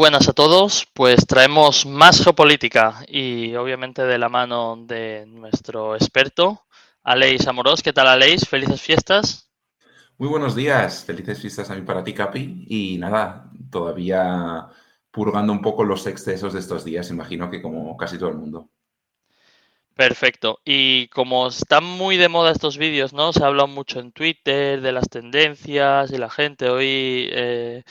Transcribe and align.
buenas 0.00 0.30
a 0.30 0.32
todos. 0.32 0.88
Pues 0.94 1.26
traemos 1.26 1.84
más 1.84 2.24
geopolítica 2.24 3.04
y 3.06 3.54
obviamente 3.54 4.02
de 4.02 4.16
la 4.16 4.30
mano 4.30 4.78
de 4.86 5.26
nuestro 5.26 5.94
experto, 5.94 6.64
Aleix 7.02 7.46
Amorós. 7.46 7.82
¿Qué 7.82 7.92
tal, 7.92 8.08
Aleix? 8.08 8.48
Felices 8.48 8.80
fiestas. 8.80 9.50
Muy 10.16 10.30
buenos 10.30 10.56
días. 10.56 11.04
Felices 11.04 11.38
fiestas 11.38 11.68
también 11.68 11.84
para 11.84 12.02
ti, 12.02 12.14
Capi. 12.14 12.64
Y 12.66 12.96
nada, 12.96 13.50
todavía 13.70 14.68
purgando 15.10 15.52
un 15.52 15.60
poco 15.60 15.84
los 15.84 16.06
excesos 16.06 16.54
de 16.54 16.60
estos 16.60 16.82
días, 16.82 17.10
imagino 17.10 17.50
que 17.50 17.60
como 17.60 17.94
casi 17.98 18.16
todo 18.16 18.30
el 18.30 18.38
mundo. 18.38 18.70
Perfecto. 19.94 20.60
Y 20.64 21.08
como 21.08 21.48
están 21.48 21.84
muy 21.84 22.16
de 22.16 22.30
moda 22.30 22.52
estos 22.52 22.78
vídeos, 22.78 23.12
¿no? 23.12 23.34
Se 23.34 23.44
ha 23.44 23.48
hablado 23.48 23.68
mucho 23.68 24.00
en 24.00 24.12
Twitter 24.12 24.80
de 24.80 24.92
las 24.92 25.10
tendencias 25.10 26.10
y 26.10 26.16
la 26.16 26.30
gente 26.30 26.70
hoy 26.70 27.28
eh, 27.30 27.84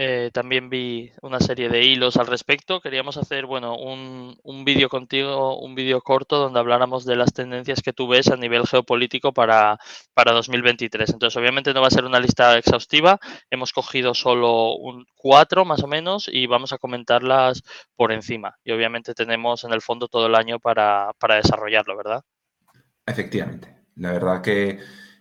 eh, 0.00 0.30
también 0.32 0.70
vi 0.70 1.10
una 1.22 1.40
serie 1.40 1.68
de 1.68 1.82
hilos 1.82 2.18
al 2.18 2.28
respecto. 2.28 2.80
Queríamos 2.80 3.16
hacer, 3.16 3.46
bueno, 3.46 3.76
un, 3.76 4.38
un 4.44 4.64
vídeo 4.64 4.88
contigo, 4.88 5.58
un 5.58 5.74
vídeo 5.74 6.02
corto 6.02 6.38
donde 6.38 6.60
habláramos 6.60 7.04
de 7.04 7.16
las 7.16 7.32
tendencias 7.32 7.82
que 7.82 7.92
tú 7.92 8.06
ves 8.06 8.28
a 8.28 8.36
nivel 8.36 8.64
geopolítico 8.64 9.32
para, 9.32 9.76
para 10.14 10.30
2023. 10.34 11.10
Entonces, 11.10 11.36
obviamente 11.36 11.74
no 11.74 11.80
va 11.80 11.88
a 11.88 11.90
ser 11.90 12.04
una 12.04 12.20
lista 12.20 12.56
exhaustiva. 12.56 13.18
Hemos 13.50 13.72
cogido 13.72 14.14
solo 14.14 14.76
un, 14.76 15.04
cuatro 15.16 15.64
más 15.64 15.82
o 15.82 15.88
menos 15.88 16.30
y 16.32 16.46
vamos 16.46 16.72
a 16.72 16.78
comentarlas 16.78 17.64
por 17.96 18.12
encima. 18.12 18.56
Y 18.62 18.70
obviamente 18.70 19.14
tenemos 19.14 19.64
en 19.64 19.72
el 19.72 19.82
fondo 19.82 20.06
todo 20.06 20.28
el 20.28 20.36
año 20.36 20.60
para, 20.60 21.10
para 21.18 21.34
desarrollarlo, 21.34 21.96
¿verdad? 21.96 22.22
Efectivamente. 23.04 23.74
La 23.96 24.12
verdad 24.12 24.42
que 24.42 24.78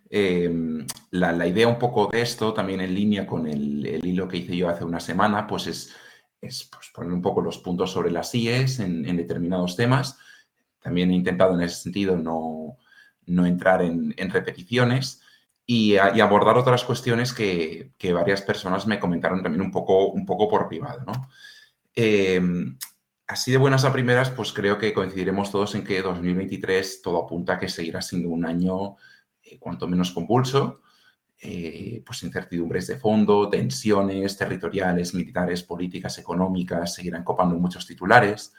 Em, 0.09 0.85
la, 1.11 1.47
idea 1.47 1.67
un 1.67 1.79
poco 1.79 2.07
de 2.07 2.21
esto, 2.21 2.53
también 2.53 2.81
en 2.81 2.93
línea 2.93 3.27
con 3.27 3.47
el, 3.47 3.85
hilo 4.05 4.27
que 4.27 4.37
hice 4.37 4.55
yo 4.55 4.69
hace 4.69 4.85
una 4.85 4.99
semana, 4.99 5.47
pues 5.47 5.67
es, 5.67 5.93
es 6.41 6.69
pues, 6.71 6.89
poner 6.93 7.11
un 7.11 7.21
poco 7.21 7.41
los 7.41 7.57
puntos 7.57 7.91
sobre 7.91 8.11
las 8.11 8.33
IES 8.33 8.79
en, 8.79 9.17
determinados 9.17 9.75
temas. 9.75 10.17
También 10.81 11.11
he 11.11 11.15
intentado 11.15 11.55
en 11.55 11.61
ese 11.61 11.81
sentido 11.81 12.15
no, 12.15 12.77
no 13.25 13.45
entrar 13.45 13.81
en, 13.81 14.13
repeticiones 14.29 15.21
y, 15.65 15.97
abordar 15.97 16.57
otras 16.57 16.83
cuestiones 16.85 17.33
que, 17.33 17.91
varias 18.13 18.41
personas 18.41 18.87
me 18.87 18.99
comentaron 18.99 19.43
también 19.43 19.61
un 19.61 19.71
poco, 19.71 20.07
un 20.07 20.25
poco 20.25 20.47
por 20.47 20.67
privado. 20.69 21.05
Em, 21.93 22.77
así 23.27 23.51
de 23.51 23.57
buenas 23.57 23.83
a 23.83 23.91
primeras, 23.91 24.29
pues 24.29 24.53
creo 24.53 24.77
que 24.77 24.93
coincidiremos 24.93 25.51
todos 25.51 25.75
en 25.75 25.83
que 25.83 26.01
2023 26.01 27.01
todo 27.01 27.23
apunta 27.23 27.53
a 27.53 27.59
que 27.59 27.67
seguirá 27.67 28.01
siendo 28.01 28.29
un 28.29 28.45
año 28.45 28.95
eh, 29.49 29.57
cuanto 29.59 29.87
menos 29.87 30.11
compulso, 30.11 30.81
eh, 31.39 32.01
pues 32.05 32.23
incertidumbres 32.23 32.87
de 32.87 32.97
fondo, 32.97 33.47
tensiones 33.49 34.35
territoriales, 34.37 35.13
militares, 35.13 35.63
políticas, 35.63 36.17
económicas, 36.17 36.95
seguirán 36.95 37.23
copando 37.23 37.55
muchos 37.55 37.85
titulares. 37.85 38.53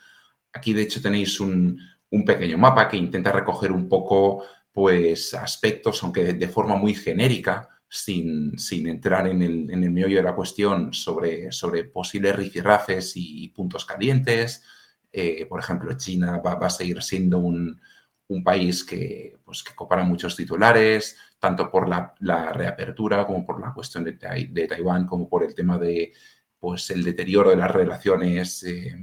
Aquí, 0.53 0.73
de 0.73 0.83
hecho, 0.83 1.03
tenéis 1.03 1.41
un, 1.41 1.81
pequeño 2.25 2.57
mapa 2.57 2.89
que 2.89 2.97
intenta 2.97 3.33
recoger 3.33 3.73
un 3.73 3.89
poco 3.89 4.45
pues, 4.73 5.35
aspectos, 5.35 6.03
aunque 6.03 6.33
de, 6.33 6.49
forma 6.49 6.77
muy 6.77 6.95
genérica, 6.95 7.69
sin, 7.89 8.55
entrar 8.71 9.27
en 9.27 9.43
el, 9.43 9.71
en 9.71 9.93
meollo 9.93 10.17
de 10.17 10.23
la 10.23 10.35
cuestión 10.35 10.95
sobre, 10.95 11.51
sobre 11.51 11.85
posibles 11.85 12.37
rifirrafes 12.37 13.13
y 13.17 13.49
puntos 13.49 13.85
calientes. 13.85 14.63
Eh, 15.11 15.47
por 15.47 15.61
ejemplo, 15.61 15.93
China 15.97 16.39
va 16.39 16.53
a 16.53 16.71
seguir 16.71 17.03
siendo 17.03 17.39
un, 17.39 17.81
un 18.29 18.45
país 18.45 18.85
que, 18.85 19.37
pues, 19.45 19.63
que 19.63 19.75
compara 19.75 20.05
muchos 20.05 20.37
titulares, 20.37 21.17
tanto 21.39 21.71
por 21.71 21.89
la, 21.89 22.15
reapertura 22.53 23.27
como 23.27 23.45
por 23.45 23.61
la 23.61 23.73
cuestión 23.73 24.05
de, 24.05 24.13
de, 24.51 24.67
Taiwán, 24.67 25.07
como 25.07 25.29
por 25.29 25.45
el 25.45 25.55
tema 25.55 25.79
de 25.79 26.13
pues, 26.59 26.91
el 26.91 27.05
deterioro 27.05 27.51
de 27.51 27.57
las 27.57 27.71
relaciones 27.71 28.63
eh, 28.65 28.95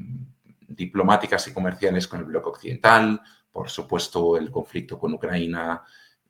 diplomáticas 0.67 1.47
y 1.47 1.53
comerciales 1.53 2.07
con 2.07 2.19
el 2.19 2.25
bloque 2.25 2.49
occidental, 2.49 3.21
por 3.51 3.69
supuesto 3.69 4.37
el 4.37 4.51
conflicto 4.51 4.99
con 4.99 5.13
Ucrania 5.13 5.81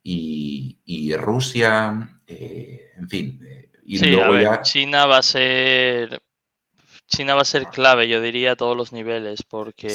y, 0.03 1.13
Rusia, 1.17 2.22
eh, 2.28 2.91
en 2.95 3.09
fin. 3.09 3.39
Eh, 3.44 3.72
y 3.88 4.00
luego 4.00 4.61
China 4.61 5.05
va 5.05 5.17
a 5.17 5.23
ser 5.23 6.22
China 7.07 7.35
va 7.35 7.41
a 7.41 7.45
ser 7.45 7.67
clave, 7.67 8.07
yo 8.07 8.19
diría, 8.22 8.53
a 8.53 8.55
todos 8.55 8.75
los 8.75 8.91
niveles, 8.91 9.44
porque 9.44 9.89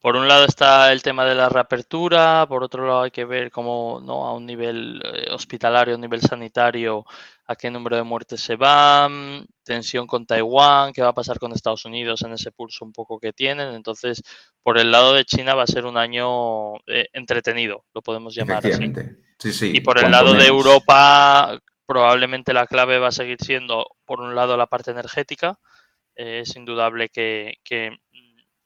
por 0.00 0.14
un 0.16 0.28
lado 0.28 0.44
está 0.44 0.92
el 0.92 1.02
tema 1.02 1.24
de 1.24 1.34
la 1.34 1.48
reapertura, 1.48 2.46
por 2.48 2.62
otro 2.62 2.86
lado 2.86 3.02
hay 3.02 3.10
que 3.10 3.24
ver 3.24 3.50
cómo, 3.50 4.00
¿no? 4.02 4.26
A 4.26 4.34
un 4.34 4.46
nivel 4.46 5.02
eh, 5.04 5.26
hospitalario, 5.32 5.94
a 5.94 5.96
un 5.96 6.02
nivel 6.02 6.20
sanitario, 6.20 7.04
a 7.46 7.56
qué 7.56 7.70
número 7.70 7.96
de 7.96 8.04
muertes 8.04 8.40
se 8.40 8.54
van, 8.54 9.46
tensión 9.64 10.06
con 10.06 10.24
Taiwán, 10.24 10.92
qué 10.92 11.02
va 11.02 11.08
a 11.08 11.14
pasar 11.14 11.40
con 11.40 11.52
Estados 11.52 11.84
Unidos 11.84 12.22
en 12.22 12.32
ese 12.32 12.52
pulso 12.52 12.84
un 12.84 12.92
poco 12.92 13.18
que 13.18 13.32
tienen. 13.32 13.74
Entonces, 13.74 14.22
por 14.62 14.78
el 14.78 14.92
lado 14.92 15.14
de 15.14 15.24
China 15.24 15.54
va 15.54 15.64
a 15.64 15.66
ser 15.66 15.84
un 15.84 15.96
año 15.96 16.76
eh, 16.86 17.08
entretenido, 17.12 17.84
lo 17.92 18.02
podemos 18.02 18.34
llamar 18.34 18.64
así. 18.64 18.92
Sí, 19.40 19.52
sí, 19.52 19.72
y 19.74 19.80
por 19.80 19.98
el 20.02 20.10
lado 20.10 20.34
de 20.34 20.46
Europa, 20.46 21.60
probablemente 21.86 22.52
la 22.52 22.66
clave 22.66 22.98
va 22.98 23.08
a 23.08 23.12
seguir 23.12 23.38
siendo, 23.40 23.86
por 24.04 24.20
un 24.20 24.34
lado, 24.34 24.56
la 24.56 24.66
parte 24.66 24.90
energética 24.90 25.58
es 26.18 26.56
indudable 26.56 27.08
que, 27.08 27.58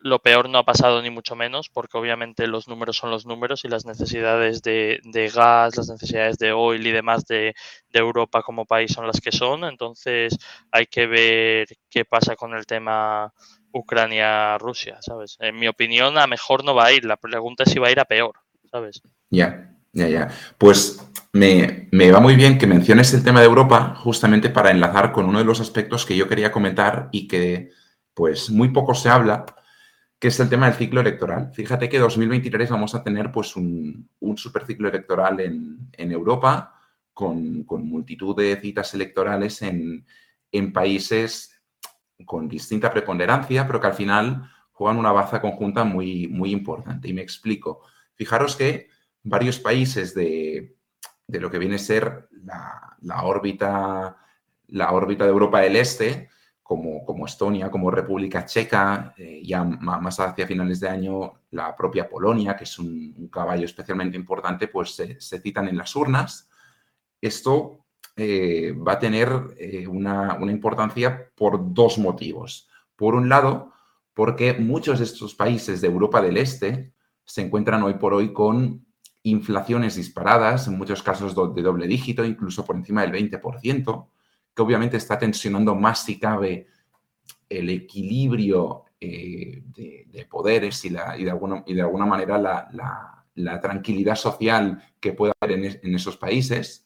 lo 0.02 0.18
peor 0.18 0.48
no 0.48 0.58
ha 0.58 0.64
pasado 0.64 1.00
ni 1.00 1.10
mucho 1.10 1.36
menos, 1.36 1.68
porque 1.68 1.96
obviamente 1.96 2.46
los 2.46 2.66
números 2.66 2.96
son 2.96 3.10
los 3.10 3.24
números 3.24 3.64
y 3.64 3.68
las 3.68 3.86
necesidades 3.86 4.60
de, 4.62 5.00
gas, 5.34 5.76
las 5.76 5.88
necesidades 5.88 6.38
de 6.38 6.52
oil 6.52 6.86
y 6.86 6.90
demás 6.90 7.24
de, 7.26 7.54
Europa 7.92 8.42
como 8.42 8.64
país 8.64 8.92
son 8.92 9.06
las 9.06 9.20
que 9.20 9.32
son. 9.32 9.64
Entonces 9.64 10.36
hay 10.70 10.86
que 10.86 11.06
ver 11.06 11.68
qué 11.88 12.04
pasa 12.04 12.34
con 12.34 12.54
el 12.54 12.66
tema 12.66 13.32
Ucrania-Rusia, 13.72 14.98
¿sabes? 15.00 15.36
En 15.41 15.58
mi 15.58 15.68
opinión, 15.68 16.18
a 16.18 16.26
mejor 16.26 16.64
no 16.64 16.74
va 16.74 16.86
a 16.86 16.92
ir. 16.92 17.04
La 17.04 17.16
pregunta 17.16 17.62
es 17.62 17.70
si 17.70 17.78
va 17.78 17.88
a 17.88 17.92
ir 17.92 18.00
a 18.00 18.04
peor, 18.04 18.34
¿sabes? 18.70 19.02
Ya, 19.30 19.70
ya, 19.92 20.08
ya. 20.08 20.28
Pues 20.58 21.00
me, 21.32 21.88
va 22.10 22.20
muy 22.20 22.34
bien 22.34 22.58
que 22.58 22.66
menciones 22.66 23.14
el 23.14 23.22
tema 23.22 23.41
de 23.41 23.46
Europa 23.46 23.94
justamente 23.96 24.50
para 24.50 24.70
enlazar 24.70 25.12
con 25.12 25.26
uno 25.26 25.38
de 25.38 25.44
los 25.44 25.60
aspectos 25.60 26.04
que 26.04 26.16
yo 26.16 26.28
quería 26.28 26.50
comentar 26.50 27.08
y 27.12 27.28
que 27.28 27.70
pues 28.14 28.50
muy 28.50 28.68
poco 28.68 28.94
se 28.94 29.08
habla, 29.08 29.46
que 30.22 30.28
es 30.28 30.38
el 30.38 30.49
tema 30.49 30.66
del 30.66 30.77
ciclo 30.77 31.00
electoral. 31.00 31.50
Fíjate 31.53 31.88
que 31.88 31.99
2023 31.99 32.71
vamos 32.71 32.94
a 32.94 33.03
tener 33.03 33.33
pues 33.33 33.56
un, 33.56 34.09
un 34.21 34.38
superciclo 34.38 34.88
electoral 34.88 35.41
en, 35.41 36.12
Europa 36.12 36.81
con, 37.12 37.66
multitud 37.66 38.37
de 38.37 38.56
citas 38.60 38.94
electorales 38.94 39.62
en, 39.62 40.06
países 40.72 41.60
con 42.25 42.49
distinta 42.49 42.93
preponderancia, 42.93 43.66
pero 43.66 43.81
que 43.81 43.88
al 43.88 43.94
final 43.94 44.49
juegan 44.71 44.97
una 44.97 45.10
baza 45.10 45.41
conjunta 45.41 45.83
muy, 45.83 46.28
muy 46.28 46.53
importante. 46.53 47.09
Y 47.09 47.15
me 47.15 47.22
explico. 47.22 47.81
Fijaros 48.15 48.54
que 48.54 48.91
varios 49.25 49.59
países 49.59 50.15
de, 50.15 50.77
lo 51.27 51.50
que 51.50 51.59
viene 51.59 51.75
a 51.75 51.78
ser 51.78 52.28
la, 52.31 53.25
órbita, 53.25 54.19
la 54.69 54.93
órbita 54.93 55.25
de 55.25 55.31
Europa 55.31 55.62
del 55.62 55.75
Este, 55.75 56.28
como, 56.62 57.26
Estonia, 57.26 57.70
como 57.70 57.90
República 57.90 58.46
Checa, 58.46 59.14
eh, 59.16 59.42
ya 59.44 59.64
más 59.64 60.18
hacia 60.20 60.46
finales 60.46 60.80
de 60.80 60.88
año 60.88 61.32
la 61.50 61.76
propia 61.76 62.08
Polonia, 62.08 62.56
que 62.56 62.64
es 62.64 62.78
un, 62.78 63.28
caballo 63.30 63.64
especialmente 63.64 64.16
importante, 64.16 64.68
pues 64.68 64.94
se, 64.94 65.40
citan 65.40 65.68
en 65.68 65.76
las 65.76 65.94
urnas. 65.96 66.48
Esto 67.20 67.84
eh, 68.16 68.72
va 68.72 68.92
a 68.92 68.98
tener 68.98 69.28
eh, 69.58 69.86
una, 69.86 70.34
una 70.34 70.52
importancia 70.52 71.30
por 71.34 71.72
dos 71.74 71.98
motivos. 71.98 72.68
Por 72.96 73.14
un 73.14 73.28
lado, 73.28 73.72
porque 74.14 74.54
muchos 74.54 74.98
de 74.98 75.04
estos 75.04 75.34
países 75.34 75.80
de 75.80 75.88
Europa 75.88 76.22
del 76.22 76.36
Este 76.36 76.92
se 77.24 77.42
encuentran 77.42 77.82
hoy 77.82 77.94
por 77.94 78.14
hoy 78.14 78.32
con 78.32 78.84
inflaciones 79.22 79.97
disparadas, 79.97 80.66
en 80.66 80.76
muchos 80.76 81.03
casos 81.03 81.34
de 81.54 81.62
doble 81.62 81.86
dígito, 81.86 82.24
incluso 82.24 82.65
por 82.65 82.76
encima 82.76 83.03
del 83.03 83.12
20%, 83.12 84.06
que 84.54 84.63
obviamente 84.63 84.97
está 84.97 85.19
tensionando 85.19 85.75
más 85.75 86.04
si 86.04 86.19
cabe 86.19 86.66
el 87.49 87.71
equilibrio 87.71 88.84
eh, 89.01 89.63
de, 89.66 90.27
poderes 90.31 90.84
y, 90.84 90.91
la, 90.91 91.16
y, 91.19 91.25
de 91.25 91.31
alguna, 91.31 91.63
y, 91.66 91.75
de 91.75 91.83
alguna, 91.83 92.07
manera 92.07 92.39
la, 92.39 93.60
tranquilidad 93.60 94.16
social 94.16 94.83
que 95.01 95.13
puede 95.13 95.33
haber 95.41 95.59
en, 95.59 95.81
en 95.83 95.95
esos 95.95 96.16
países. 96.16 96.84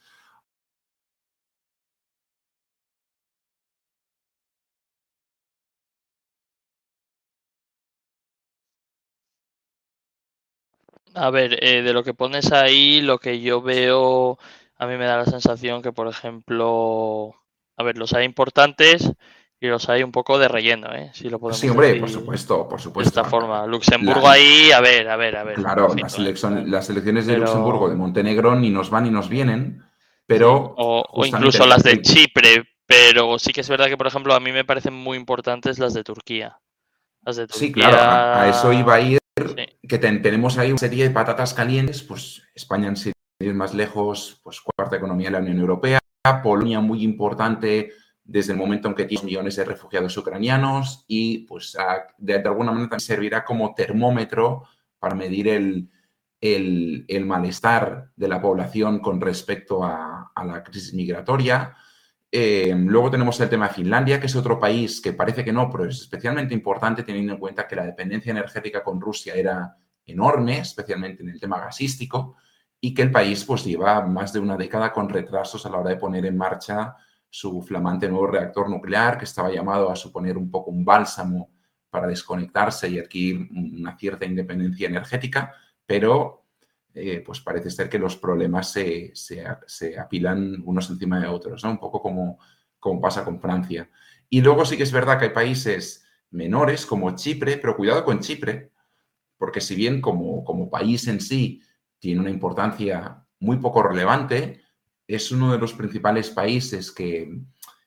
A 11.14 11.30
ver, 11.30 11.64
eh, 11.64 11.82
de 11.82 11.92
lo 11.92 12.04
que 12.04 12.14
pones 12.14 12.52
ahí, 12.52 13.00
lo 13.00 13.18
que 13.18 13.40
yo 13.40 13.62
veo, 13.62 14.38
a 14.76 14.86
mí 14.86 14.96
me 14.96 15.06
da 15.06 15.16
la 15.16 15.24
sensación 15.24 15.80
que, 15.82 15.92
por 15.92 16.08
ejemplo, 16.08 17.34
a 17.76 17.82
ver, 17.82 17.98
los 17.98 18.12
hay 18.14 18.24
importantes 18.24 19.12
y 19.60 19.66
los 19.68 19.88
hay 19.88 20.02
un 20.02 20.12
poco 20.12 20.38
de 20.38 20.48
relleno, 20.48 20.92
¿eh? 20.94 21.10
Si 21.14 21.30
lo 21.30 21.38
podemos 21.38 21.58
sí, 21.58 21.68
hombre, 21.68 21.94
por 21.96 22.10
supuesto, 22.10 22.68
por 22.68 22.80
supuesto. 22.80 23.10
De 23.10 23.20
esta 23.20 23.30
forma. 23.30 23.66
Luxemburgo 23.66 24.28
ahí, 24.28 24.70
a 24.70 24.80
ver, 24.80 25.08
a 25.08 25.16
ver, 25.16 25.36
a 25.36 25.44
ver. 25.44 25.56
Claro, 25.56 25.88
las, 25.96 26.18
elecciones 26.90 27.26
de 27.26 27.38
Luxemburgo, 27.38 27.88
de 27.88 27.94
Montenegro, 27.94 28.54
ni 28.54 28.70
nos 28.70 28.90
van 28.90 29.04
ni 29.04 29.10
nos 29.10 29.28
vienen, 29.28 29.82
pero... 30.26 30.74
o, 30.76 31.24
incluso 31.24 31.66
las 31.66 31.82
de 31.82 32.02
Chipre, 32.02 32.64
Pero 32.86 33.38
sí 33.38 33.52
que 33.52 33.62
es 33.62 33.68
verdad 33.68 33.86
que, 33.86 33.96
por 33.96 34.06
ejemplo, 34.06 34.34
a 34.34 34.40
mí 34.40 34.52
me 34.52 34.64
parecen 34.64 34.94
muy 34.94 35.16
importantes 35.16 35.78
las 35.78 35.94
de 35.94 36.04
Turquía. 36.04 36.58
Las 37.22 37.36
de 37.36 37.46
Turquía... 37.46 37.66
Sí, 37.66 37.72
claro, 37.72 37.96
a, 37.98 38.48
eso 38.48 38.72
iba 38.72 38.94
a 38.94 39.00
ir, 39.00 39.18
que 39.88 39.98
tenemos 39.98 40.58
ahí 40.58 40.70
una 40.70 40.78
serie 40.78 41.04
de 41.04 41.10
patatas 41.10 41.54
calientes, 41.54 42.02
pues 42.02 42.42
España 42.54 42.88
en 42.88 42.96
ir 43.38 43.54
más 43.54 43.74
lejos, 43.74 44.40
pues 44.42 44.60
cuarta 44.60 44.96
economía 44.96 45.28
de 45.28 45.32
la 45.32 45.38
Unión 45.38 45.58
Europea, 45.58 45.98
Polonia 46.42 46.80
muy 46.80 47.02
importante 47.02 47.90
desde 48.26 48.52
el 48.52 48.58
momento 48.58 48.88
en 48.88 48.94
que 48.94 49.04
tiene 49.04 49.24
millones 49.24 49.56
de 49.56 49.64
refugiados 49.64 50.16
ucranianos 50.16 51.04
y 51.06 51.38
pues 51.46 51.76
de, 52.18 52.34
alguna 52.34 52.72
manera 52.72 52.98
servirá 52.98 53.44
como 53.44 53.74
termómetro 53.74 54.64
para 54.98 55.14
medir 55.14 55.48
el, 55.48 55.88
el, 56.40 57.24
malestar 57.24 58.10
de 58.16 58.28
la 58.28 58.40
población 58.40 58.98
con 58.98 59.20
respecto 59.20 59.84
a, 59.84 60.32
la 60.44 60.62
crisis 60.64 60.92
migratoria. 60.92 61.74
Eh, 62.30 62.74
luego 62.76 63.10
tenemos 63.10 63.40
el 63.40 63.48
tema 63.48 63.68
de 63.68 63.74
Finlandia, 63.74 64.20
que 64.20 64.26
es 64.26 64.36
otro 64.36 64.58
país 64.58 65.00
que 65.00 65.12
parece 65.12 65.44
que 65.44 65.52
no, 65.52 65.70
pero 65.70 65.88
es 65.88 66.00
especialmente 66.00 66.52
importante 66.52 67.04
teniendo 67.04 67.34
en 67.34 67.38
cuenta 67.38 67.66
que 67.68 67.76
la 67.76 67.86
dependencia 67.86 68.32
energética 68.32 68.82
con 68.82 69.00
Rusia 69.00 69.34
era 69.34 69.76
enorme, 70.04 70.58
especialmente 70.58 71.22
en 71.22 71.30
el 71.30 71.40
tema 71.40 71.60
gasístico 71.60 72.36
y 72.80 72.94
que 72.94 73.02
el 73.02 73.10
país 73.10 73.44
pues 73.44 73.64
lleva 73.64 74.04
más 74.06 74.32
de 74.32 74.40
una 74.40 74.56
década 74.56 74.92
con 74.92 75.08
retrasos 75.08 75.64
a 75.64 75.70
la 75.70 75.78
hora 75.78 75.90
de 75.90 75.96
poner 75.96 76.26
en 76.26 76.36
marcha 76.36 76.94
su 77.28 77.62
flamante 77.62 78.08
nuevo 78.08 78.28
reactor 78.28 78.70
nuclear, 78.70 79.18
que 79.18 79.24
estaba 79.24 79.50
llamado 79.50 79.90
a 79.90 79.96
suponer 79.96 80.38
un 80.38 80.50
poco 80.50 80.70
un 80.70 80.84
bálsamo 80.84 81.50
para 81.90 82.06
desconectarse 82.06 82.88
y 82.88 82.98
adquirir 82.98 83.48
una 83.50 83.96
cierta 83.96 84.24
independencia 84.24 84.88
energética, 84.88 85.54
pero 85.84 86.44
eh, 86.94 87.22
pues 87.24 87.40
parece 87.40 87.70
ser 87.70 87.88
que 87.88 87.98
los 87.98 88.16
problemas 88.16 88.70
se, 88.70 89.12
se, 89.14 89.98
apilan 89.98 90.62
unos 90.64 90.88
encima 90.88 91.20
de 91.20 91.26
otros, 91.26 91.62
¿no? 91.62 91.70
un 91.70 91.78
poco 91.78 92.00
como, 92.00 92.38
como 92.78 93.00
pasa 93.00 93.24
con 93.24 93.40
Francia. 93.40 93.90
Y 94.30 94.40
luego 94.40 94.64
sí 94.64 94.76
que 94.76 94.82
es 94.82 94.92
verdad 94.92 95.18
que 95.18 95.26
hay 95.26 95.32
países 95.32 96.06
menores 96.30 96.86
como 96.86 97.14
Chipre, 97.14 97.58
pero 97.58 97.76
cuidado 97.76 98.04
con 98.04 98.20
Chipre, 98.20 98.72
porque 99.36 99.60
si 99.60 99.74
bien 99.74 100.00
como, 100.00 100.42
como 100.44 100.70
país 100.70 101.06
en 101.08 101.20
sí 101.20 101.60
tiene 102.06 102.20
una 102.20 102.30
importancia 102.30 103.26
muy 103.40 103.56
poco 103.56 103.82
relevante, 103.82 104.62
es 105.08 105.32
uno 105.32 105.50
de 105.50 105.58
los 105.58 105.72
principales 105.72 106.30
países 106.30 106.92
que, 106.92 107.40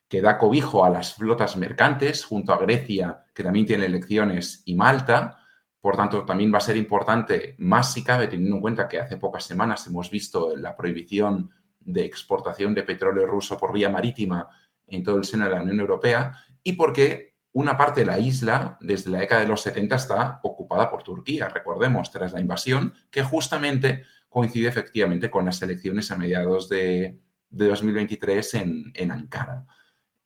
que 0.06 0.20
da 0.20 0.36
cobijo 0.36 0.84
a 0.84 0.90
las 0.90 1.14
flotas 1.14 1.56
mercantes, 1.56 2.26
junto 2.26 2.52
a 2.52 2.58
Grecia, 2.58 3.24
que 3.34 3.42
también 3.42 3.64
tiene 3.64 3.86
elecciones, 3.86 4.62
y 4.66 4.74
Malta. 4.74 5.38
Por 5.80 5.96
tanto, 5.96 6.26
también 6.26 6.52
va 6.52 6.58
a 6.58 6.60
ser 6.60 6.76
importante, 6.76 7.54
más 7.60 7.94
si 7.94 8.04
cabe, 8.04 8.28
teniendo 8.28 8.56
en 8.56 8.60
cuenta 8.60 8.88
que 8.88 9.00
hace 9.00 9.16
pocas 9.16 9.44
semanas 9.44 9.86
hemos 9.86 10.10
visto 10.10 10.54
la 10.54 10.76
prohibición 10.76 11.48
de 11.80 12.04
exportación 12.04 12.74
de 12.74 12.82
petróleo 12.82 13.26
ruso 13.26 13.56
por 13.56 13.72
vía 13.72 13.88
marítima 13.88 14.50
en 14.86 15.02
todo 15.02 15.16
el 15.16 15.24
seno 15.24 15.46
de 15.46 15.52
la 15.52 15.62
Unión 15.62 15.80
Europea, 15.80 16.32
y 16.62 16.74
porque 16.74 17.29
una 17.52 17.76
parte 17.76 18.00
de 18.00 18.06
la 18.06 18.18
isla, 18.18 18.76
desde 18.80 19.10
la 19.10 19.18
década 19.18 19.42
de 19.42 19.48
los 19.48 19.62
70, 19.62 19.96
está 19.96 20.40
ocupada 20.42 20.90
por 20.90 21.02
Turquía, 21.02 21.48
recordemos, 21.48 22.10
tras 22.10 22.32
la 22.32 22.40
invasión, 22.40 22.94
que 23.10 23.22
justamente 23.22 24.04
coincide 24.28 24.68
efectivamente 24.68 25.30
con 25.30 25.44
las 25.44 25.60
elecciones 25.60 26.10
a 26.10 26.16
mediados 26.16 26.68
de, 26.68 27.18
2023 27.50 28.54
en, 28.54 29.10
Ankara. 29.10 29.64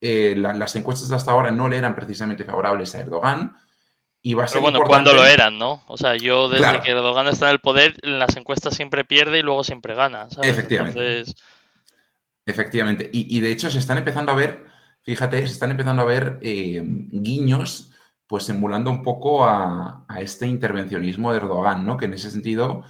Eh, 0.00 0.34
las 0.36 0.76
encuestas 0.76 1.08
de 1.08 1.16
hasta 1.16 1.30
ahora 1.30 1.50
no 1.50 1.68
le 1.68 1.78
eran 1.78 1.94
precisamente 1.94 2.44
favorables 2.44 2.94
a 2.94 3.00
Erdogan. 3.00 3.56
Y 4.20 4.34
va 4.34 4.44
a 4.44 4.48
ser 4.48 4.60
Pero 4.60 4.72
bueno, 4.72 4.86
cuando 4.86 5.12
lo 5.12 5.26
eran, 5.26 5.58
¿no? 5.58 5.82
O 5.86 5.96
sea, 5.96 6.16
yo 6.16 6.48
desde 6.48 6.80
que 6.82 6.90
Erdogan 6.90 7.26
está 7.28 7.46
en 7.46 7.52
el 7.52 7.60
poder, 7.60 7.94
en 8.02 8.18
las 8.18 8.36
encuestas 8.36 8.74
siempre 8.74 9.04
pierde 9.04 9.38
y 9.38 9.42
luego 9.42 9.64
siempre 9.64 9.94
gana. 9.94 10.28
Efectivamente. 10.42 11.24
Efectivamente. 12.46 13.08
Y, 13.12 13.40
de 13.40 13.50
hecho 13.50 13.70
se 13.70 13.78
están 13.78 13.98
empezando 13.98 14.32
a 14.32 14.34
ver, 14.34 14.66
fíjate, 15.04 15.46
se 15.46 15.52
están 15.52 15.70
empezando 15.70 16.02
a 16.02 16.06
ver 16.06 16.38
eh, 16.42 16.82
guiños, 16.84 17.92
pues 18.26 18.48
emulando 18.48 18.90
un 18.90 19.02
poco 19.02 19.44
a, 19.44 20.06
este 20.18 20.46
intervencionismo 20.46 21.30
de 21.30 21.38
Erdogan, 21.38 21.84
¿no? 21.84 21.96
Que 21.96 22.06
en 22.06 22.14
ese 22.14 22.30
sentido 22.30 22.82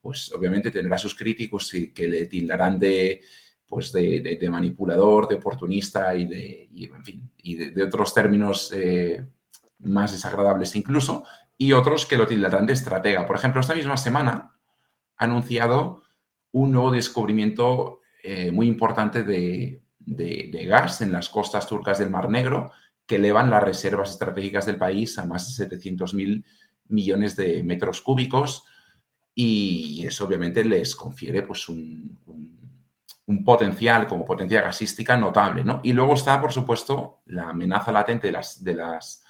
pues 0.00 0.32
obviamente 0.32 0.70
tendrá 0.70 0.96
sus 0.96 1.14
críticos 1.14 1.74
y 1.74 1.92
que 1.92 2.08
le 2.08 2.26
tildarán 2.26 2.78
de, 2.78 3.20
pues 3.66 3.92
de, 3.92 4.48
manipulador, 4.50 5.28
de 5.28 5.34
oportunista 5.34 6.14
y 6.14 6.24
de, 6.24 6.68
en 6.72 7.04
fin, 7.04 7.30
y 7.42 7.56
de, 7.56 7.82
otros 7.82 8.14
términos 8.14 8.72
eh, 8.74 9.26
más 9.80 10.12
desagradables 10.12 10.74
incluso, 10.76 11.24
y 11.58 11.72
otros 11.72 12.06
que 12.06 12.16
lo 12.16 12.26
tildarán 12.26 12.64
de 12.64 12.72
estratega. 12.72 13.26
Por 13.26 13.36
ejemplo, 13.36 13.60
esta 13.60 13.74
misma 13.74 13.96
semana 13.96 14.54
ha 15.16 15.24
anunciado 15.24 16.02
un 16.52 16.72
nuevo 16.72 16.92
descubrimiento 16.92 18.00
eh, 18.22 18.50
muy 18.52 18.68
importante 18.68 19.24
de, 19.24 19.82
gas 20.66 21.00
en 21.00 21.12
las 21.12 21.28
costas 21.28 21.66
turcas 21.66 21.98
del 21.98 22.10
Mar 22.10 22.28
Negro, 22.28 22.72
que 23.06 23.16
elevan 23.16 23.50
las 23.50 23.62
reservas 23.62 24.10
estratégicas 24.10 24.66
del 24.66 24.76
país 24.76 25.18
a 25.18 25.24
más 25.24 25.56
de 25.56 25.68
700.000 25.68 26.44
millones 26.88 27.36
de 27.36 27.62
metros 27.62 28.00
cúbicos 28.00 28.64
y 29.34 30.04
eso 30.04 30.24
obviamente 30.24 30.64
les 30.64 30.96
confiere 30.96 31.42
pues 31.42 31.68
un, 31.68 32.18
potencial 33.44 34.06
como 34.06 34.24
potencia 34.24 34.62
gasística 34.62 35.16
notable. 35.16 35.62
¿no? 35.62 35.80
Y 35.84 35.92
luego 35.92 36.14
está, 36.14 36.40
por 36.40 36.52
supuesto, 36.52 37.20
la 37.26 37.50
amenaza 37.50 37.92
latente 37.92 38.26
de 38.26 38.32
las, 38.32 38.64
de 38.64 38.74
las 38.74 39.22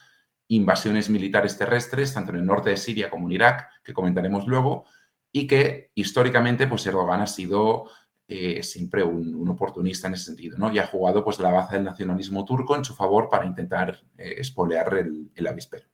invasiones 0.48 1.10
militares 1.10 1.58
terrestres, 1.58 2.14
tanto 2.14 2.30
en 2.32 2.38
el 2.38 2.46
norte 2.46 2.70
de 2.70 2.76
Siria 2.78 3.10
como 3.10 3.26
en 3.26 3.32
Irak, 3.32 3.68
que 3.84 3.92
comentaremos 3.92 4.46
luego, 4.46 4.86
y 5.30 5.46
que 5.46 5.90
históricamente 5.94 6.66
pues 6.66 6.86
Erdogan 6.86 7.20
ha 7.20 7.26
sido 7.26 7.90
eh, 8.28 8.62
siempre 8.62 9.02
un, 9.02 9.48
oportunista 9.48 10.06
en 10.06 10.14
ese 10.14 10.26
sentido, 10.26 10.58
¿no? 10.58 10.72
Y 10.72 10.78
ha 10.78 10.86
jugado 10.86 11.24
pues 11.24 11.38
la 11.38 11.50
base 11.50 11.76
del 11.76 11.84
nacionalismo 11.84 12.44
turco 12.44 12.76
en 12.76 12.84
su 12.84 12.94
favor 12.94 13.28
para 13.28 13.46
intentar 13.46 14.00
eh, 14.16 14.34
espolear 14.38 14.94
el, 14.98 15.30
el 15.34 15.46
avispero. 15.46 15.86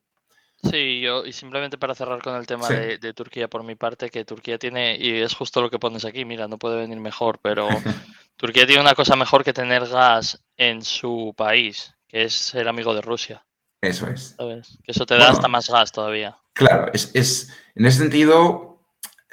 Sí, 0.70 1.00
yo, 1.00 1.24
y 1.24 1.32
simplemente 1.32 1.78
para 1.78 1.94
cerrar 1.94 2.22
con 2.22 2.36
el 2.36 2.46
tema 2.46 2.68
de, 2.68 3.12
Turquía 3.12 3.48
por 3.48 3.62
mi 3.62 3.74
parte, 3.74 4.10
que 4.10 4.24
Turquía 4.24 4.58
tiene, 4.58 4.96
y 4.98 5.20
es 5.20 5.34
justo 5.34 5.60
lo 5.60 5.70
que 5.70 5.78
pones 5.78 6.04
aquí, 6.04 6.24
mira, 6.24 6.48
no 6.48 6.58
puede 6.58 6.76
venir 6.76 6.98
mejor, 6.98 7.38
pero 7.42 7.68
Turquía 8.36 8.66
tiene 8.66 8.80
una 8.80 8.94
cosa 8.94 9.14
mejor 9.16 9.44
que 9.44 9.52
tener 9.52 9.86
gas 9.86 10.42
en 10.56 10.82
su 10.82 11.34
país, 11.36 11.94
que 12.08 12.24
es 12.24 12.34
ser 12.34 12.66
amigo 12.68 12.94
de 12.94 13.02
Rusia. 13.02 13.44
Eso 13.80 14.08
es. 14.08 14.36
Que 14.38 14.92
eso 14.92 15.04
te 15.04 15.16
da 15.16 15.30
hasta 15.30 15.48
más 15.48 15.68
gas 15.68 15.92
todavía. 15.92 16.38
Claro, 16.54 16.90
es, 16.94 17.52
en 17.74 17.84
ese 17.84 17.98
sentido 17.98 18.73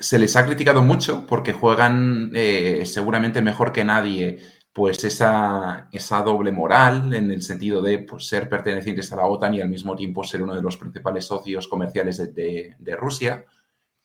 se 0.01 0.19
les 0.19 0.35
ha 0.35 0.45
criticado 0.45 0.81
mucho 0.81 1.25
porque 1.27 1.53
juegan 1.53 2.31
eh, 2.33 2.83
seguramente 2.85 3.41
mejor 3.41 3.71
que 3.71 3.83
nadie 3.83 4.39
pues 4.73 5.03
esa, 5.03 5.89
esa, 5.91 6.21
doble 6.21 6.51
moral 6.51 7.13
en 7.13 7.29
el 7.29 7.41
sentido 7.41 7.81
de 7.81 7.99
pues, 7.99 8.27
ser 8.27 8.47
pertenecientes 8.49 9.11
a 9.11 9.17
la 9.17 9.25
OTAN 9.25 9.53
y 9.53 9.61
al 9.61 9.69
mismo 9.69 9.95
tiempo 9.95 10.23
ser 10.23 10.41
uno 10.41 10.55
de 10.55 10.61
los 10.61 10.77
principales 10.77 11.25
socios 11.25 11.67
comerciales 11.67 12.33
de, 12.33 12.95
Rusia. 12.97 13.45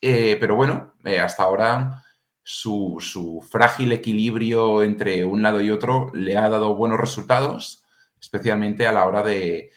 Eh, 0.00 0.36
pero 0.40 0.56
bueno, 0.56 0.94
eh, 1.04 1.20
hasta 1.20 1.44
ahora 1.44 2.02
su, 2.42 3.46
frágil 3.48 3.92
equilibrio 3.92 4.82
entre 4.82 5.24
un 5.24 5.42
lado 5.42 5.60
y 5.60 5.70
otro 5.70 6.10
le 6.14 6.36
ha 6.36 6.48
dado 6.48 6.74
buenos 6.74 6.98
resultados, 6.98 7.84
especialmente 8.20 8.88
a 8.88 8.92
la 8.92 9.06
hora 9.06 9.22
de, 9.22 9.70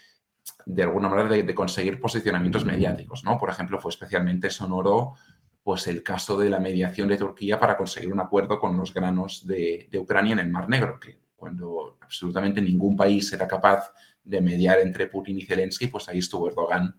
de 0.66 0.84
alguna 0.84 1.08
manera, 1.08 1.30
de, 1.30 1.44
de 1.44 1.56
conseguir 1.56 2.02
posicionamientos 2.02 2.66
mediáticos. 2.66 3.24
¿no? 3.24 3.38
Por 3.38 3.52
ejemplo, 3.52 3.80
fue 3.80 3.92
especialmente 3.92 4.50
sonoro 4.50 5.14
pues 5.64 5.88
el 5.88 6.04
caso 6.04 6.38
de 6.38 6.50
la 6.50 6.60
mediación 6.60 7.08
de 7.08 7.18
Turquía 7.18 7.60
para 7.60 7.78
conseguir 7.78 8.12
un 8.12 8.20
acuerdo 8.20 8.60
con 8.60 8.78
los 8.78 8.94
granos 8.94 9.46
de, 9.46 9.90
Ucrania 9.98 10.34
en 10.34 10.40
el 10.40 10.50
Mar 10.50 10.70
Negro, 10.70 11.00
que 11.00 11.20
cuando 11.36 11.98
absolutamente 12.02 12.62
ningún 12.62 12.96
país 12.96 13.32
era 13.34 13.48
capaz 13.48 13.94
de 14.24 14.42
mediar 14.42 14.80
entre 14.80 15.08
Putin 15.08 15.38
y 15.38 15.42
Zelensky, 15.42 15.88
pues 15.88 16.08
ahí 16.10 16.20
estuvo 16.20 16.48
Erdogan 16.48 16.96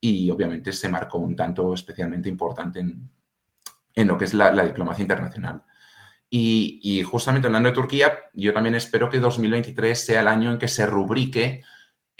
y 0.00 0.30
obviamente 0.30 0.72
se 0.72 0.88
marcó 0.88 1.18
un 1.18 1.36
tanto 1.36 1.74
especialmente 1.74 2.28
importante 2.28 2.80
en, 2.80 4.08
lo 4.08 4.16
que 4.16 4.24
es 4.24 4.34
la, 4.34 4.50
diplomacia 4.64 5.02
internacional. 5.02 5.62
Y, 6.32 7.02
justamente 7.02 7.48
hablando 7.48 7.70
de 7.70 7.74
Turquía, 7.74 8.12
yo 8.32 8.52
también 8.52 8.76
espero 8.76 9.10
que 9.10 9.18
2023 9.18 9.98
sea 9.98 10.20
el 10.20 10.28
año 10.28 10.52
en 10.52 10.58
que 10.58 10.68
se 10.68 10.86
rubrique 10.86 11.62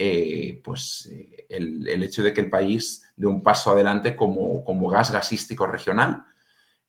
eh, 0.03 0.59
pues, 0.63 1.07
eh, 1.11 1.45
el, 1.47 2.01
hecho 2.01 2.23
de 2.23 2.33
que 2.33 2.41
el 2.41 2.49
país 2.49 3.03
dé 3.15 3.27
un 3.27 3.43
paso 3.43 3.69
adelante 3.69 4.15
como, 4.15 4.65
como 4.65 4.89
gas 4.89 5.11
gasístico 5.11 5.67
regional, 5.67 6.25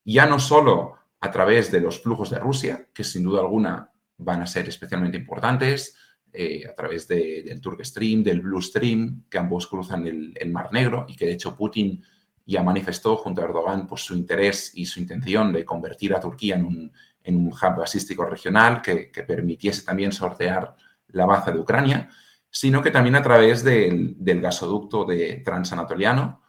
ya 0.02 0.24
no 0.24 0.38
solo 0.38 0.94
a 1.20 1.30
través 1.30 1.70
de 1.70 1.82
los 1.82 2.00
flujos 2.00 2.30
de 2.30 2.38
Rusia, 2.38 2.88
que 2.94 3.04
sin 3.04 3.24
duda 3.24 3.40
alguna 3.40 3.92
van 4.16 4.40
a 4.40 4.46
ser 4.46 4.66
especialmente 4.66 5.18
importantes, 5.18 5.94
eh, 6.32 6.66
a 6.66 6.74
través 6.74 7.06
del 7.06 7.60
Turk 7.60 7.84
Stream, 7.84 8.22
del 8.22 8.40
Blue 8.40 8.62
Stream, 8.62 9.24
que 9.28 9.36
ambos 9.36 9.66
cruzan 9.66 10.06
el, 10.06 10.50
Mar 10.50 10.72
Negro 10.72 11.04
y 11.06 11.14
que 11.14 11.26
de 11.26 11.32
hecho 11.32 11.54
Putin 11.54 12.02
ya 12.46 12.62
manifestó 12.62 13.16
junto 13.16 13.42
a 13.42 13.44
Erdogan 13.44 13.86
pues, 13.86 14.00
su 14.00 14.14
interés 14.14 14.72
y 14.74 14.86
su 14.86 15.00
intención 15.00 15.52
de 15.52 15.66
convertir 15.66 16.14
a 16.14 16.20
Turquía 16.20 16.54
en 16.54 16.64
un, 16.64 16.92
en 17.22 17.36
un 17.36 17.48
hub 17.48 17.78
gasístico 17.78 18.24
regional 18.24 18.80
que, 18.80 19.10
que, 19.10 19.22
permitiese 19.22 19.84
también 19.84 20.12
sortear 20.12 20.74
la 21.08 21.26
baza 21.26 21.52
de 21.52 21.58
Ucrania 21.58 22.08
sino 22.52 22.82
que 22.82 22.90
también 22.90 23.16
a 23.16 23.22
través 23.22 23.64
del, 23.64 24.14
gasoducto 24.18 25.06
de 25.06 25.42
transanatoliano 25.44 26.42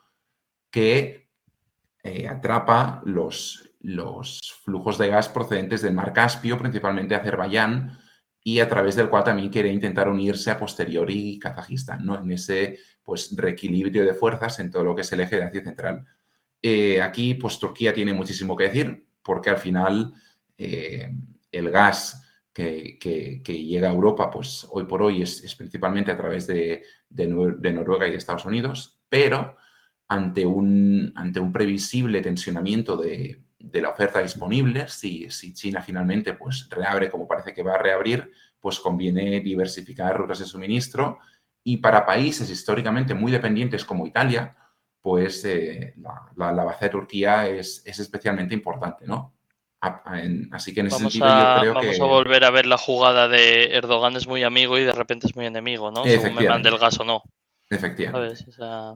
que 0.69 1.29
eh, 2.03 2.27
atrapa 2.27 3.01
los, 3.05 3.71
los, 3.79 4.41
flujos 4.63 4.97
de 4.97 5.07
gas 5.07 5.29
procedentes 5.29 5.81
del 5.81 5.93
mar 5.93 6.11
Caspio, 6.11 6.59
principalmente 6.59 7.15
Azerbaiyán, 7.15 7.97
y 8.43 8.59
a 8.59 8.67
través 8.67 8.97
del 8.97 9.09
cual 9.09 9.23
también 9.23 9.49
quiere 9.49 9.71
intentar 9.71 10.09
unirse 10.09 10.51
a 10.51 10.59
posteriori 10.59 11.39
Kazajistán, 11.39 12.05
¿no? 12.05 12.19
En 12.19 12.29
ese 12.29 12.77
pues, 13.01 13.33
reequilibrio 13.37 14.05
de 14.05 14.13
fuerzas 14.13 14.59
en 14.59 14.69
todo 14.69 14.83
lo 14.83 14.93
que 14.93 15.01
es 15.01 15.11
el 15.13 15.21
eje 15.21 15.37
de 15.37 15.43
Asia 15.43 15.63
Central. 15.63 16.05
Eh, 16.61 17.01
aquí, 17.01 17.35
pues 17.35 17.57
Turquía 17.57 17.93
tiene 17.93 18.13
muchísimo 18.13 18.57
que 18.57 18.65
decir, 18.65 19.07
porque 19.21 19.49
al 19.49 19.57
final 19.57 20.13
eh, 20.57 21.09
el 21.49 21.69
gas 21.71 22.22
que, 22.53 23.43
llega 23.45 23.89
a 23.89 23.93
Europa, 23.93 24.29
pues 24.29 24.67
hoy 24.69 24.85
por 24.85 25.01
hoy 25.01 25.23
es, 25.23 25.55
principalmente 25.55 26.11
a 26.11 26.17
través 26.17 26.47
de, 26.47 26.83
Noruega 27.09 28.07
y 28.07 28.11
de 28.11 28.17
Estados 28.17 28.45
Unidos, 28.45 28.99
pero 29.09 29.57
ante 30.07 30.45
un, 30.45 31.11
ante 31.15 31.39
un 31.39 31.51
previsible 31.51 32.21
tensionamiento 32.21 32.95
de, 32.97 33.43
de 33.57 33.81
la 33.81 33.89
oferta 33.89 34.19
disponible, 34.19 34.87
si, 34.87 35.29
si, 35.29 35.53
China 35.53 35.81
finalmente 35.81 36.33
pues, 36.33 36.67
reabre 36.69 37.09
como 37.09 37.27
parece 37.27 37.53
que 37.53 37.63
va 37.63 37.75
a 37.75 37.77
reabrir, 37.77 38.31
pues 38.59 38.79
conviene 38.79 39.39
diversificar 39.39 40.15
rutas 40.17 40.39
de 40.39 40.45
suministro 40.45 41.19
y 41.63 41.77
para 41.77 42.05
países 42.05 42.49
históricamente 42.49 43.13
muy 43.13 43.31
dependientes 43.31 43.85
como 43.85 44.05
Italia, 44.05 44.55
pues 45.01 45.43
eh, 45.45 45.93
la, 46.35 46.63
base 46.63 46.85
de 46.85 46.91
Turquía 46.91 47.47
es, 47.47 47.81
especialmente 47.85 48.53
importante, 48.53 49.05
¿no? 49.07 49.33
Así 50.51 50.73
que 50.73 50.79
en 50.79 50.87
ese 50.87 50.97
sentido 50.97 51.27
yo 51.27 51.59
creo 51.59 51.73
que... 51.73 51.87
Vamos 51.87 51.99
a 51.99 52.05
volver 52.05 52.43
a 52.45 52.51
ver 52.51 52.65
la 52.65 52.77
jugada 52.77 53.27
de 53.27 53.75
Erdogan 53.75 54.15
es 54.15 54.27
muy 54.27 54.43
amigo 54.43 54.77
y 54.77 54.83
de 54.83 54.93
repente 54.93 55.27
es 55.27 55.35
muy 55.35 55.45
enemigo, 55.45 55.91
¿no? 55.91 56.03
Según 56.05 56.35
me 56.35 56.47
mande 56.47 56.69
el 56.69 56.77
gas 56.77 56.99
o 56.99 57.03
no. 57.03 57.23
Efectivamente. 57.69 58.45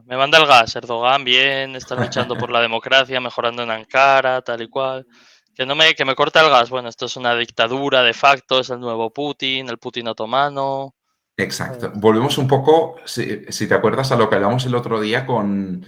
me 0.05 0.17
manda 0.17 0.37
el 0.37 0.45
gas, 0.45 0.75
Erdogan 0.75 1.23
bien, 1.23 1.75
está 1.75 1.95
luchando 1.95 2.37
por 2.37 2.51
la 2.51 2.61
democracia, 2.67 3.19
mejorando 3.19 3.63
en 3.63 3.71
Ankara, 3.71 4.41
tal 4.41 4.61
y 4.61 4.69
cual. 4.69 5.05
Que 5.53 5.65
no 5.65 5.75
me, 5.75 5.95
que 5.95 6.05
me 6.05 6.15
corta 6.15 6.41
el 6.41 6.49
gas. 6.49 6.69
Bueno, 6.69 6.87
esto 6.87 7.07
es 7.07 7.17
una 7.17 7.35
dictadura 7.35 8.03
de 8.03 8.13
facto, 8.13 8.59
es 8.59 8.69
el 8.69 8.79
nuevo 8.79 9.11
Putin, 9.11 9.67
el 9.69 9.79
Putin 9.79 10.07
otomano. 10.07 10.95
Exacto. 11.35 11.91
Volvemos 11.95 12.37
un 12.37 12.47
poco, 12.47 12.95
si, 13.05 13.67
te 13.67 13.73
acuerdas, 13.73 14.11
a 14.11 14.15
lo 14.15 14.29
que 14.29 14.35
hablamos 14.35 14.65
el 14.65 14.75
otro 14.75 15.01
día 15.01 15.25
con, 15.25 15.85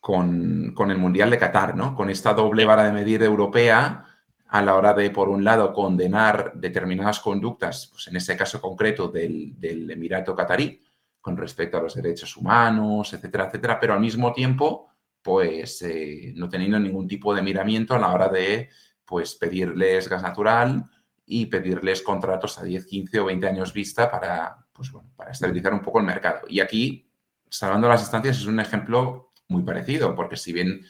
con, 0.00 0.72
con, 0.74 0.90
el 0.90 0.98
Mundial 0.98 1.30
de 1.30 1.38
Qatar, 1.38 1.76
¿no? 1.76 1.94
Con 1.94 2.10
esta 2.10 2.32
doble 2.34 2.64
vara 2.64 2.84
de 2.84 2.92
medir 2.92 3.22
europea 3.22 4.07
a 4.48 4.62
la 4.62 4.74
hora 4.74 4.94
de, 4.94 5.10
por 5.10 5.28
un 5.28 5.44
lado, 5.44 5.72
condenar 5.72 6.52
determinadas 6.54 7.20
conductas, 7.20 7.88
pues 7.92 8.08
en 8.08 8.16
este 8.16 8.36
caso 8.36 8.60
concreto 8.60 9.08
del, 9.08 9.58
del 9.58 9.90
Emirato 9.90 10.34
Qatarí, 10.34 10.80
con 11.20 11.36
respecto 11.36 11.76
a 11.76 11.82
los 11.82 11.94
derechos 11.94 12.36
humanos, 12.36 13.12
etcétera, 13.12 13.46
etcétera, 13.46 13.78
pero 13.78 13.92
al 13.92 14.00
mismo 14.00 14.32
tiempo, 14.32 14.88
pues 15.22 15.82
eh, 15.82 16.32
no 16.34 16.48
teniendo 16.48 16.78
ningún 16.78 17.06
tipo 17.06 17.34
de 17.34 17.42
miramiento 17.42 17.94
a 17.94 17.98
la 17.98 18.12
hora 18.12 18.28
de 18.28 18.70
pues 19.04 19.34
pedirles 19.34 20.08
gas 20.08 20.22
natural 20.22 20.84
y 21.26 21.46
pedirles 21.46 22.02
contratos 22.02 22.58
a 22.58 22.64
10, 22.64 22.86
15 22.86 23.20
o 23.20 23.24
20 23.26 23.46
años 23.46 23.72
vista 23.72 24.10
para, 24.10 24.66
pues, 24.72 24.90
bueno, 24.90 25.10
para 25.14 25.32
estabilizar 25.32 25.74
un 25.74 25.82
poco 25.82 25.98
el 25.98 26.06
mercado. 26.06 26.40
Y 26.48 26.60
aquí, 26.60 27.10
salvando 27.50 27.88
las 27.88 28.00
instancias, 28.00 28.38
es 28.38 28.46
un 28.46 28.60
ejemplo 28.60 29.32
muy 29.48 29.62
parecido, 29.62 30.14
porque 30.14 30.36
si 30.36 30.52
bien 30.52 30.82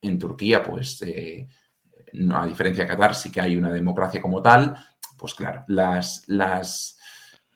en 0.00 0.18
Turquía, 0.18 0.62
pues, 0.62 1.02
eh, 1.02 1.48
a 2.34 2.46
diferencia 2.46 2.84
de 2.84 2.90
Qatar, 2.90 3.14
sí 3.14 3.30
que 3.30 3.40
hay 3.40 3.56
una 3.56 3.70
democracia 3.70 4.20
como 4.20 4.42
tal, 4.42 4.76
pues 5.16 5.34
claro, 5.34 5.64
las, 5.68 6.24
las 6.26 6.98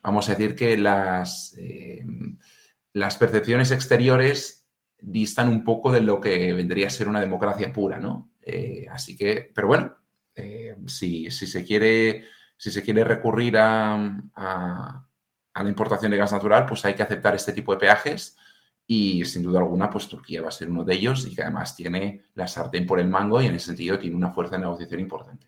vamos 0.01 0.27
a 0.29 0.35
decir 0.35 0.55
que 0.55 0.77
las, 0.77 1.53
eh, 1.57 2.05
las 2.93 3.17
percepciones 3.17 3.71
exteriores 3.71 4.67
distan 4.99 5.49
un 5.49 5.63
poco 5.63 5.91
de 5.91 6.01
lo 6.01 6.19
que 6.19 6.53
vendría 6.53 6.87
a 6.87 6.91
ser 6.91 7.07
una 7.07 7.21
democracia 7.21 7.71
pura, 7.71 7.99
¿no? 7.99 8.31
Eh, 8.41 8.87
así 8.89 9.15
que, 9.17 9.51
pero 9.53 9.67
bueno, 9.67 9.97
eh, 10.35 10.75
si, 10.87 11.29
se 11.29 11.63
quiere, 11.63 12.25
si 12.55 12.71
se 12.71 12.81
quiere 12.81 13.03
recurrir 13.03 13.57
a, 13.57 15.03
la 15.55 15.69
importación 15.69 16.11
de 16.11 16.17
gas 16.17 16.31
natural, 16.31 16.65
pues 16.65 16.85
hay 16.85 16.93
que 16.93 17.03
aceptar 17.03 17.35
este 17.35 17.51
tipo 17.51 17.73
de 17.73 17.79
peajes 17.79 18.37
y 18.87 19.25
sin 19.25 19.43
duda 19.43 19.59
alguna, 19.59 19.89
pues 19.89 20.07
Turquía 20.07 20.41
va 20.41 20.47
a 20.47 20.51
ser 20.51 20.69
uno 20.69 20.85
de 20.85 20.93
ellos 20.93 21.27
y 21.27 21.35
que 21.35 21.43
además 21.43 21.75
tiene 21.75 22.23
la 22.35 22.47
sartén 22.47 22.87
por 22.87 22.99
el 22.99 23.09
mango 23.09 23.41
y 23.41 23.45
en 23.45 23.55
ese 23.55 23.67
sentido 23.67 23.99
tiene 23.99 24.15
una 24.15 24.31
fuerza 24.31 24.55
de 24.55 24.61
negociación 24.61 25.01
importante. 25.01 25.47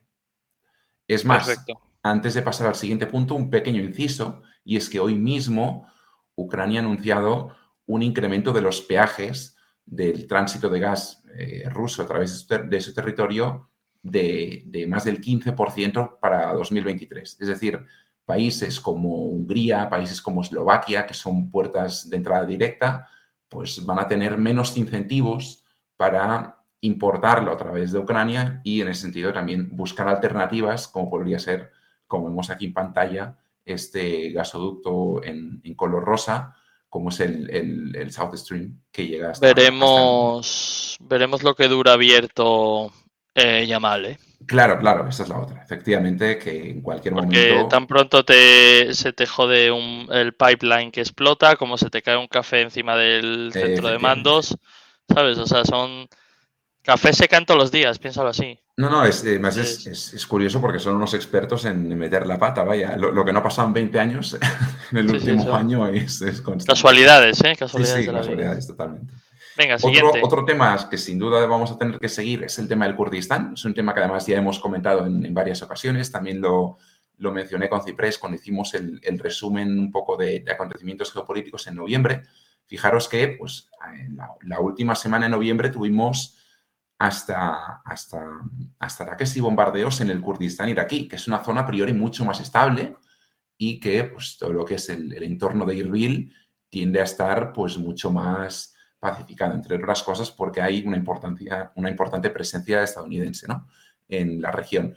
Es 1.07 1.23
más, 1.25 1.65
antes 2.03 2.33
de 2.33 2.41
pasar 2.41 2.67
al 2.67 2.75
siguiente 2.75 3.07
punto, 3.07 3.35
un 3.35 3.49
pequeño 3.49 3.81
inciso, 3.81 4.41
y 4.63 4.77
es 4.77 4.89
que 4.89 4.99
hoy 4.99 5.15
mismo 5.15 5.87
Ucrania 6.35 6.81
ha 6.81 6.83
anunciado 6.83 7.55
un 7.85 8.03
incremento 8.03 8.53
de 8.53 8.61
los 8.61 8.81
peajes 8.81 9.57
del 9.85 10.27
tránsito 10.27 10.69
de 10.69 10.79
gas 10.79 11.23
eh, 11.35 11.67
ruso 11.69 12.03
a 12.03 12.07
través 12.07 12.47
de 12.47 12.81
su 12.81 12.93
territorio 12.93 13.69
de, 14.01 14.85
más 14.87 15.05
del 15.05 15.19
15% 15.19 16.19
para 16.19 16.53
2023. 16.53 17.37
Es 17.39 17.47
decir, 17.47 17.83
países 18.25 18.79
como 18.79 19.25
Hungría, 19.25 19.89
países 19.89 20.21
como 20.21 20.41
Eslovaquia, 20.41 21.05
que 21.05 21.13
son 21.13 21.49
puertas 21.49 22.09
de 22.09 22.17
entrada 22.17 22.45
directa, 22.45 23.09
pues 23.49 23.85
van 23.85 23.99
a 23.99 24.07
tener 24.07 24.37
menos 24.37 24.77
incentivos 24.77 25.65
para 25.97 26.63
importarlo 26.81 27.51
a 27.51 27.57
través 27.57 27.91
de 27.91 27.99
Ucrania 27.99 28.61
y 28.63 28.81
en 28.81 28.87
ese 28.87 29.01
sentido 29.01 29.33
también 29.33 29.75
buscar 29.75 30.07
alternativas 30.07 30.87
como 30.87 31.09
podría 31.09 31.39
ser 31.39 31.71
como 32.07 32.29
vemos 32.29 32.49
aquí 32.49 32.65
en 32.65 32.73
pantalla, 32.73 33.37
este 33.63 34.31
gasoducto 34.31 35.23
en, 35.23 35.61
color 35.75 36.03
rosa, 36.03 36.55
como 36.89 37.09
es 37.09 37.19
el, 37.19 38.11
South 38.11 38.35
Stream, 38.35 38.81
que 38.91 39.05
llega 39.05 39.29
hasta... 39.29 39.45
Veremos, 39.45 40.97
veremos 40.99 41.43
lo 41.43 41.53
que 41.53 41.67
dura 41.67 41.93
abierto 41.93 42.91
eh, 43.35 43.67
Yamal, 43.67 44.05
¿eh? 44.05 44.17
Claro, 44.45 44.79
claro, 44.79 45.07
esa 45.07 45.23
es 45.23 45.29
la 45.29 45.37
otra. 45.37 45.61
Efectivamente, 45.63 46.37
que 46.39 46.71
en 46.71 46.81
cualquier 46.81 47.13
Porque 47.13 47.49
momento. 47.51 47.67
tan 47.67 47.87
pronto 47.87 48.23
te, 48.23 48.93
se 48.93 49.13
te 49.13 49.25
jode 49.25 49.67
el 49.67 50.33
pipeline 50.33 50.91
que 50.91 51.01
explota, 51.01 51.55
como 51.55 51.77
se 51.77 51.89
te 51.89 52.01
cae 52.01 52.17
un 52.17 52.27
café 52.27 52.61
encima 52.61 52.95
del 52.95 53.51
centro 53.53 53.89
de 53.89 53.99
mandos, 53.99 54.57
¿sabes? 55.13 55.37
O 55.37 55.45
sea, 55.45 55.65
son. 55.65 56.07
Café 56.81 57.13
se 57.13 57.27
todos 57.27 57.57
los 57.57 57.71
días, 57.71 57.99
piénsalo 57.99 58.29
así. 58.29 58.57
No, 58.77 58.89
no, 58.89 59.05
es, 59.05 59.21
además 59.23 59.57
es, 59.57 60.25
curioso 60.25 60.61
porque 60.61 60.79
son 60.79 60.95
unos 60.95 61.13
expertos 61.13 61.65
en 61.65 61.99
meter 61.99 62.25
la 62.25 62.39
pata, 62.39 62.63
vaya. 62.63 62.95
Lo, 62.95 63.25
que 63.25 63.33
no 63.33 63.39
ha 63.39 63.43
pasado 63.43 63.67
en 63.67 63.73
20 63.73 63.99
años, 63.99 64.37
en 64.91 64.97
el 64.97 65.11
último 65.11 65.53
año 65.53 65.85
es, 65.87 66.19
constante. 66.41 66.65
Casualidades, 66.65 67.43
¿eh? 67.43 67.55
Casualidades, 67.59 68.05
sí, 68.05 68.11
casualidades 68.11 68.67
totalmente. 68.67 69.13
Venga, 69.59 69.77
siguiente. 69.77 70.21
Otro, 70.23 70.45
tema 70.45 70.87
que 70.89 70.97
sin 70.97 71.19
duda 71.19 71.45
vamos 71.45 71.69
a 71.69 71.77
tener 71.77 71.99
que 71.99 72.07
seguir 72.07 72.45
es 72.45 72.57
el 72.59 72.69
tema 72.69 72.85
del 72.85 72.95
Kurdistán. 72.95 73.51
Es 73.55 73.65
un 73.65 73.73
tema 73.73 73.93
que 73.93 73.99
además 73.99 74.25
ya 74.25 74.37
hemos 74.37 74.57
comentado 74.57 75.05
en, 75.05 75.33
varias 75.33 75.61
ocasiones. 75.61 76.09
También 76.09 76.39
lo, 76.39 76.77
lo, 77.17 77.33
mencioné 77.33 77.67
con 77.67 77.83
Ciprés 77.83 78.17
cuando 78.17 78.37
hicimos 78.37 78.73
el, 78.73 79.19
resumen 79.19 79.77
un 79.77 79.91
poco 79.91 80.15
de, 80.15 80.45
acontecimientos 80.49 81.11
geopolíticos 81.11 81.67
en 81.67 81.75
noviembre. 81.75 82.23
Fijaros 82.67 83.09
que 83.09 83.35
pues, 83.37 83.69
en 83.93 84.17
la 84.43 84.61
última 84.61 84.95
semana 84.95 85.25
de 85.25 85.31
noviembre 85.31 85.67
tuvimos 85.67 86.37
hasta, 86.97 87.81
hasta, 87.83 88.23
hasta 88.79 89.03
ataques 89.03 89.35
y 89.35 89.41
bombardeos 89.41 89.99
en 89.99 90.09
el 90.09 90.21
Kurdistán 90.21 90.69
iraquí, 90.69 91.09
que 91.09 91.17
es 91.17 91.27
una 91.27 91.43
zona 91.43 91.61
a 91.61 91.67
priori 91.67 91.91
mucho 91.91 92.23
más 92.23 92.39
estable 92.39 92.95
y 93.57 93.81
que 93.81 94.05
pues, 94.05 94.37
todo 94.37 94.53
lo 94.53 94.63
que 94.63 94.75
es 94.75 94.87
el, 94.87 95.21
entorno 95.21 95.65
de 95.65 95.75
Irbil 95.75 96.33
tiende 96.69 97.01
a 97.01 97.03
estar 97.03 97.51
pues, 97.51 97.77
mucho 97.77 98.09
más 98.09 98.73
pacificado, 98.99 99.53
entre 99.53 99.77
otras 99.77 100.03
cosas 100.03 100.31
porque 100.31 100.61
hay 100.61 100.83
una, 100.85 100.97
importancia, 100.97 101.71
una 101.75 101.89
importante 101.89 102.29
presencia 102.29 102.83
estadounidense 102.83 103.47
¿no? 103.47 103.67
en 104.07 104.41
la 104.41 104.51
región. 104.51 104.95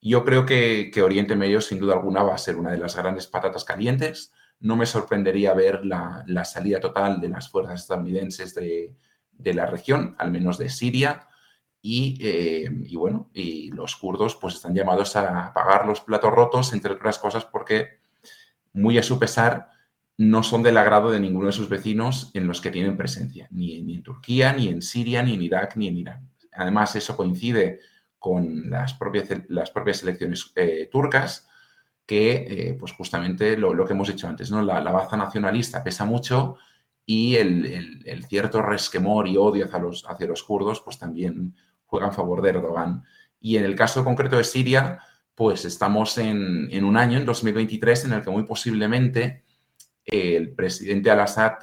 Yo 0.00 0.24
creo 0.24 0.46
que, 0.46 0.90
que, 0.92 1.02
Oriente 1.02 1.36
Medio, 1.36 1.60
sin 1.60 1.78
duda 1.78 1.94
alguna, 1.94 2.22
va 2.22 2.34
a 2.34 2.38
ser 2.38 2.56
una 2.56 2.70
de 2.70 2.78
las 2.78 2.96
grandes 2.96 3.26
patatas 3.26 3.64
calientes. 3.64 4.32
No 4.58 4.76
me 4.76 4.86
sorprendería 4.86 5.52
ver 5.52 5.84
la, 5.84 6.24
la 6.26 6.44
salida 6.44 6.80
total 6.80 7.20
de 7.20 7.28
las 7.28 7.50
fuerzas 7.50 7.80
estadounidenses 7.80 8.54
de, 8.54 8.94
de 9.32 9.54
la 9.54 9.66
región, 9.66 10.14
al 10.18 10.30
menos 10.30 10.56
de 10.56 10.70
Siria, 10.70 11.26
eh, 11.82 12.68
y, 12.84 12.96
bueno, 12.96 13.30
y 13.32 13.70
los 13.70 13.96
kurdos 13.96 14.36
pues 14.36 14.54
están 14.56 14.74
llamados 14.74 15.16
a 15.16 15.52
pagar 15.54 15.86
los 15.86 16.02
platos 16.02 16.30
rotos, 16.30 16.72
entre 16.72 16.92
otras 16.92 17.18
cosas, 17.18 17.46
porque 17.46 18.00
muy 18.72 18.98
a 18.98 19.02
su 19.02 19.18
pesar 19.18 19.70
no 20.20 20.42
son 20.42 20.62
del 20.62 20.76
agrado 20.76 21.10
de 21.10 21.18
ninguno 21.18 21.46
de 21.46 21.52
sus 21.52 21.70
vecinos 21.70 22.30
en 22.34 22.46
los 22.46 22.60
que 22.60 22.70
tienen 22.70 22.98
presencia, 22.98 23.48
ni, 23.50 23.78
en 23.78 24.02
Turquía, 24.02 24.52
ni 24.52 24.68
en 24.68 24.82
Siria, 24.82 25.22
ni 25.22 25.32
en 25.32 25.40
Irak, 25.40 25.76
ni 25.76 25.88
en 25.88 25.96
Irán. 25.96 26.28
Además, 26.52 26.94
eso 26.94 27.16
coincide 27.16 27.80
con 28.18 28.68
las 28.68 28.92
propias, 28.92 29.28
las 29.48 29.70
propias 29.70 30.02
elecciones 30.02 30.52
eh, 30.56 30.90
turcas, 30.92 31.48
que 32.04 32.32
eh, 32.32 32.76
pues 32.78 32.92
justamente 32.92 33.56
lo, 33.56 33.86
que 33.86 33.94
hemos 33.94 34.08
dicho 34.08 34.28
antes, 34.28 34.50
¿no? 34.50 34.60
la, 34.60 34.82
baza 34.82 35.16
nacionalista 35.16 35.82
pesa 35.82 36.04
mucho 36.04 36.58
y 37.06 37.36
el, 37.36 38.22
cierto 38.28 38.60
resquemor 38.60 39.26
y 39.26 39.38
odio 39.38 39.64
hacia 39.64 39.78
los, 39.78 40.04
hacia 40.06 40.26
los 40.26 40.42
kurdos 40.42 40.82
pues 40.82 40.98
también 40.98 41.56
juega 41.86 42.08
en 42.08 42.12
favor 42.12 42.42
de 42.42 42.50
Erdogan. 42.50 43.04
Y 43.40 43.56
en 43.56 43.64
el 43.64 43.74
caso 43.74 44.04
concreto 44.04 44.36
de 44.36 44.44
Siria, 44.44 44.98
pues 45.34 45.64
estamos 45.64 46.18
en, 46.18 46.84
un 46.84 46.98
año, 46.98 47.16
en 47.16 47.24
2023, 47.24 48.04
en 48.04 48.12
el 48.12 48.22
que 48.22 48.28
muy 48.28 48.42
posiblemente 48.42 49.44
el 50.04 50.52
presidente 50.52 51.10
al-Assad 51.10 51.54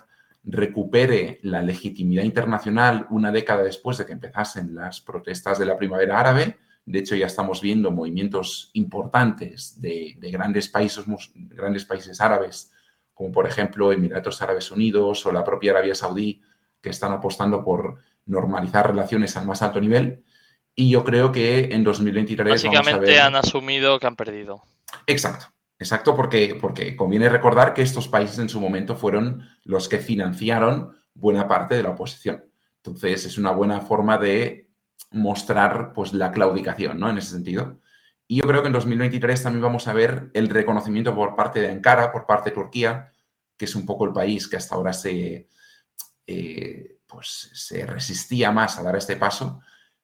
recupere 0.47 1.39
la 1.43 1.61
legitimidad 1.61 2.23
internacional 2.23 3.05
una 3.09 3.31
década 3.31 3.63
después 3.63 3.97
de 3.97 4.05
que 4.05 4.13
empezasen 4.13 4.73
las 4.73 5.01
protestas 5.01 5.59
de 5.59 5.65
la 5.65 5.77
primavera 5.77 6.19
árabe, 6.19 6.57
De 6.85 6.99
hecho, 6.99 7.17
ya 7.17 7.25
estamos 7.25 7.61
viendo 7.61 7.91
movimientos 7.91 8.69
importantes 8.71 9.81
de, 9.81 10.15
grandes, 10.31 10.69
países, 10.69 11.03
grandes 11.35 11.83
países 11.83 12.21
árabes, 12.21 12.71
como 13.13 13.29
por 13.29 13.45
ejemplo 13.45 13.91
Emiratos 13.91 14.41
Árabes 14.41 14.71
Unidos 14.71 15.25
o 15.25 15.33
la 15.33 15.43
propia 15.43 15.71
Arabia 15.71 15.95
Saudí, 15.95 16.41
que 16.81 16.91
están 16.91 17.11
apostando 17.11 17.61
por 17.61 17.97
normalizar 18.25 18.87
relaciones 18.87 19.35
al 19.35 19.45
más 19.45 19.61
alto 19.61 19.81
nivel. 19.81 20.23
Y 20.75 20.89
yo 20.91 21.03
creo 21.03 21.29
que 21.33 21.73
en 21.73 21.83
2023... 21.83 22.53
Básicamente 22.53 23.19
han 23.19 23.35
asumido 23.35 23.99
que 23.99 24.07
han 24.07 24.15
perdido. 24.15 24.63
Exacto, 25.07 25.47
exacto, 25.79 26.15
porque, 26.15 26.57
porque 26.59 26.95
conviene 26.95 27.29
recordar 27.29 27.73
que 27.73 27.81
estos 27.81 28.07
países 28.07 28.39
en 28.39 28.49
su 28.49 28.59
momento 28.59 28.95
fueron 28.95 29.43
los 29.63 29.87
que 29.87 29.99
financiaron 29.99 30.95
buena 31.13 31.47
parte 31.47 31.75
de 31.75 31.83
la 31.83 31.89
oposición. 31.89 32.45
Entonces, 32.77 33.25
es 33.25 33.37
una 33.37 33.51
buena 33.51 33.81
forma 33.81 34.17
de 34.17 34.69
mostrar 35.11 35.93
pues, 35.93 36.13
la 36.13 36.31
claudicación, 36.31 36.99
¿no? 36.99 37.09
En 37.09 37.17
ese 37.17 37.31
sentido. 37.31 37.79
Y 38.27 38.41
yo 38.41 38.47
creo 38.47 38.61
que 38.61 38.67
en 38.67 38.73
2023 38.73 39.43
también 39.43 39.63
vamos 39.63 39.87
a 39.87 39.93
ver 39.93 40.29
el 40.33 40.49
reconocimiento 40.49 41.15
por 41.15 41.35
parte 41.35 41.61
de 41.61 41.71
Ankara, 41.71 42.11
por 42.11 42.25
parte 42.25 42.49
de 42.49 42.55
Turquía, 42.55 43.11
que 43.55 43.65
es 43.65 43.75
un 43.75 43.85
poco 43.85 44.05
el 44.05 44.13
país 44.13 44.47
que 44.47 44.57
hasta 44.57 44.75
ahora 44.75 44.93
se, 44.93 45.47
eh, 46.27 46.99
pues, 47.07 47.49
se 47.53 47.85
resistía 47.85 48.51
más 48.51 48.77
a 48.77 48.83
dar 48.83 48.95
este 48.97 49.15
paso, 49.15 49.61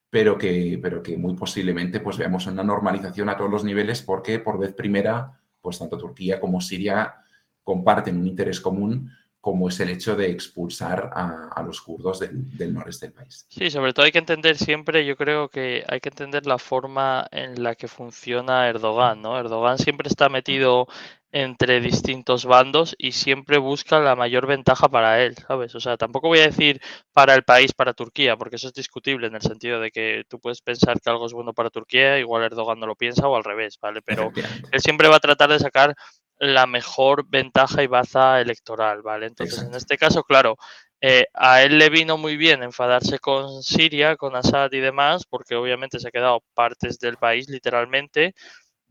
pero 0.10 0.38
que, 0.38 0.80
pero 0.82 1.04
que 1.04 1.18
muy 1.18 1.36
posiblemente 1.36 2.00
pues, 2.00 2.18
veamos 2.18 2.48
una 2.48 2.64
normalización 2.64 3.30
a 3.30 3.38
todos 3.38 3.52
los 3.52 3.64
niveles 3.64 4.02
porque 4.02 4.40
por 4.40 4.58
vez 4.58 4.74
primera, 4.74 5.40
pues 5.64 5.80
tanto 5.80 5.98
Turquía 5.98 6.40
como 6.40 6.62
Siria 6.62 7.16
comparten 7.64 8.18
un 8.18 8.28
interés 8.28 8.60
común 8.60 9.10
como 9.40 9.68
es 9.68 9.80
el 9.82 9.90
hecho 9.90 10.16
de 10.16 10.30
expulsar 10.30 11.12
a, 11.14 11.62
los 11.66 11.82
kurdos 11.82 12.20
del, 12.20 12.74
noreste 12.74 13.08
del 13.08 13.14
país. 13.14 13.46
Sí, 13.50 13.70
sobre 13.70 13.92
todo 13.92 14.06
hay 14.06 14.14
que 14.14 14.20
entender 14.20 14.58
siempre, 14.58 15.06
yo 15.06 15.18
creo 15.18 15.50
que 15.50 15.84
hay 15.86 16.00
que 16.00 16.08
entender 16.08 16.46
la 16.46 16.58
forma 16.58 17.28
en 17.30 17.62
la 17.62 17.76
que 17.76 17.90
funciona 17.90 18.70
Erdogan, 18.70 19.22
¿no? 19.22 19.38
Erdogan 19.38 19.78
siempre 19.80 20.08
está 20.08 20.30
metido 20.30 20.88
entre 21.34 21.82
distintos 21.82 22.46
bandos 22.46 22.96
y 23.00 23.14
siempre 23.14 23.58
busca 23.58 24.00
la 24.00 24.16
mayor 24.16 24.46
ventaja 24.46 24.88
para 24.88 25.24
él, 25.24 25.36
¿sabes? 25.36 25.74
O 25.74 25.80
sea, 25.80 25.98
tampoco 25.98 26.28
voy 26.28 26.40
a 26.40 26.48
decir 26.48 26.80
para 27.12 27.34
el 27.34 27.44
país, 27.44 27.74
para 27.74 27.96
Turquía, 27.96 28.38
porque 28.38 28.58
eso 28.58 28.68
es 28.68 28.74
discutible 28.74 29.26
en 29.26 29.36
el 29.36 29.42
sentido 29.42 29.80
de 29.80 29.90
que 29.90 30.26
tú 30.30 30.40
puedes 30.40 30.62
pensar 30.62 31.02
que 31.02 31.10
algo 31.10 31.26
es 31.26 31.34
bueno 31.34 31.52
para 31.52 31.72
Turquía, 31.72 32.20
igual 32.20 32.44
Erdogan 32.44 32.80
no 32.80 32.86
lo 32.86 32.96
piensa 32.96 33.28
o 33.28 33.36
al 33.36 33.44
revés, 33.44 33.80
¿vale? 33.82 34.04
Pero 34.04 34.32
él 34.72 34.80
siempre 34.80 35.08
va 35.08 35.16
a 35.16 35.20
tratar 35.20 35.50
de 35.50 35.58
sacar 35.58 35.96
la 36.38 36.68
mejor 36.68 37.26
ventaja 37.28 37.82
y 37.82 37.88
baza 37.88 38.40
electoral, 38.40 39.02
¿vale? 39.02 39.26
Entonces, 39.26 39.64
en 39.64 39.74
este 39.74 39.98
caso, 39.98 40.24
claro, 40.24 40.58
eh, 41.02 41.26
a 41.34 41.64
él 41.64 41.80
le 41.80 41.90
vino 41.90 42.18
muy 42.18 42.38
bien 42.38 42.62
enfadarse 42.62 43.18
con 43.18 43.64
Siria, 43.64 44.18
con 44.18 44.36
Assad 44.36 44.72
y 44.72 44.80
demás, 44.80 45.26
porque 45.28 45.56
obviamente 45.56 46.00
se 46.00 46.10
ha 46.10 46.12
quedado 46.12 46.44
partes 46.54 47.00
del 47.00 47.18
país 47.18 47.50
literalmente, 47.50 48.36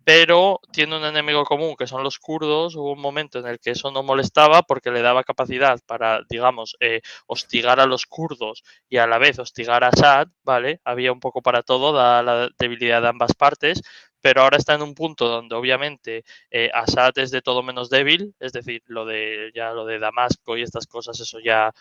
pero 0.05 0.61
tiene 0.73 0.97
un 0.97 1.05
enemigo 1.05 1.45
común 1.45 1.77
que 1.77 1.87
son 1.87 2.03
los 2.03 2.19
kurdos. 2.19 2.75
Hubo 2.77 2.93
un 2.93 3.01
momento 3.01 3.39
en 3.39 3.47
el 3.47 3.61
que 3.61 3.71
eso 3.71 3.91
no 3.91 4.03
molestaba 4.03 4.63
porque 4.63 4.91
le 4.91 5.03
daba 5.03 5.25
capacidad 5.25 5.79
para, 5.87 6.23
digamos, 6.29 6.77
eh, 6.81 7.01
hostigar 7.27 7.79
a 7.81 7.87
los 7.87 8.07
kurdos 8.07 8.65
y 8.89 8.97
a 8.99 9.07
la 9.07 9.19
vez 9.19 9.39
hostigar 9.39 9.85
a 9.85 9.89
Assad, 9.89 10.29
¿vale? 10.43 10.81
Había 10.85 11.13
un 11.13 11.21
poco 11.21 11.43
para 11.43 11.63
todo, 11.63 11.93
dada 11.93 12.23
la 12.23 12.49
debilidad 12.59 13.03
de 13.03 13.09
ambas 13.09 13.35
partes, 13.35 13.83
pero 14.21 14.43
ahora 14.43 14.57
está 14.57 14.75
en 14.75 14.83
un 14.83 14.95
punto 14.95 15.29
donde 15.29 15.55
obviamente 15.55 16.25
eh, 16.51 16.71
Assad 16.73 17.13
es 17.19 17.31
de 17.31 17.43
todo 17.43 17.63
menos 17.63 17.91
débil, 17.91 18.35
es 18.41 18.53
decir, 18.53 18.83
lo 18.87 19.05
de 19.05 19.51
ya 19.55 19.73
lo 19.73 19.85
de 19.85 19.99
Damasco 19.99 20.57
y 20.57 20.63
estas 20.63 20.87
cosas, 20.87 21.19
eso 21.21 21.39
ya 21.41 21.73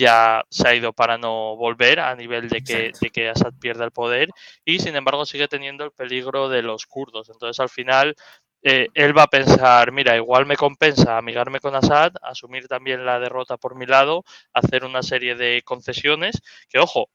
ya 0.00 0.44
se 0.48 0.66
ha 0.66 0.74
ido 0.74 0.94
para 0.94 1.18
no 1.18 1.56
volver 1.56 2.00
a 2.00 2.16
nivel 2.16 2.48
de 2.48 2.62
que, 2.62 2.90
de 2.98 3.10
que 3.10 3.28
Assad 3.28 3.52
pierda 3.60 3.84
el 3.84 3.90
poder 3.90 4.30
y 4.64 4.78
sin 4.78 4.96
embargo 4.96 5.26
sigue 5.26 5.46
teniendo 5.46 5.84
el 5.84 5.90
peligro 5.90 6.48
de 6.48 6.62
los 6.62 6.86
kurdos. 6.86 7.28
Entonces 7.28 7.60
al 7.60 7.68
final 7.68 8.16
eh, 8.62 8.88
él 8.94 9.16
va 9.16 9.24
a 9.24 9.26
pensar, 9.26 9.92
mira, 9.92 10.16
igual 10.16 10.46
me 10.46 10.56
compensa 10.56 11.18
amigarme 11.18 11.60
con 11.60 11.74
Assad, 11.74 12.12
asumir 12.22 12.66
también 12.66 13.04
la 13.04 13.20
derrota 13.20 13.58
por 13.58 13.76
mi 13.76 13.84
lado, 13.84 14.24
hacer 14.54 14.86
una 14.86 15.02
serie 15.02 15.34
de 15.34 15.60
concesiones, 15.62 16.40
que 16.70 16.78
ojo, 16.78 17.10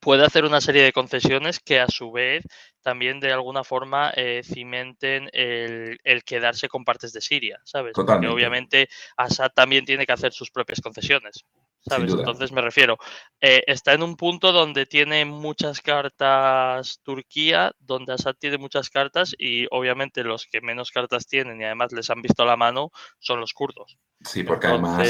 puede 0.00 0.24
hacer 0.24 0.44
una 0.44 0.60
serie 0.60 0.82
de 0.82 0.92
concesiones 0.92 1.60
que 1.60 1.78
a 1.78 1.86
su 1.86 2.10
vez 2.10 2.44
también 2.82 3.20
de 3.20 3.32
alguna 3.32 3.62
forma 3.62 4.12
eh, 4.16 4.42
cimenten 4.44 5.30
el, 5.32 5.98
quedarse 6.24 6.68
con 6.68 6.84
partes 6.84 7.12
de 7.12 7.20
Siria, 7.20 7.60
¿sabes? 7.64 7.92
Porque 7.94 8.26
obviamente 8.26 8.88
Assad 9.16 9.52
también 9.54 9.84
tiene 9.84 10.06
que 10.06 10.12
hacer 10.12 10.32
sus 10.32 10.50
propias 10.50 10.80
concesiones. 10.80 11.44
¿Sabes? 11.86 12.12
Entonces 12.12 12.52
me 12.52 12.60
refiero, 12.60 12.96
eh, 13.40 13.62
está 13.66 13.92
en 13.92 14.02
un 14.02 14.16
punto 14.16 14.52
donde 14.52 14.86
tiene 14.86 15.24
muchas 15.24 15.80
cartas 15.80 17.00
Turquía, 17.02 17.72
donde 17.78 18.14
Assad 18.14 18.34
tiene 18.38 18.58
muchas 18.58 18.90
cartas 18.90 19.34
y 19.38 19.66
obviamente 19.70 20.24
los 20.24 20.46
que 20.46 20.60
menos 20.60 20.90
cartas 20.90 21.26
tienen 21.26 21.60
y 21.60 21.64
además 21.64 21.92
les 21.92 22.10
han 22.10 22.22
visto 22.22 22.44
la 22.44 22.56
mano 22.56 22.90
son 23.18 23.40
los 23.40 23.52
kurdos. 23.52 23.98
Sí, 24.24 24.42
porque 24.42 24.68
además 24.68 25.08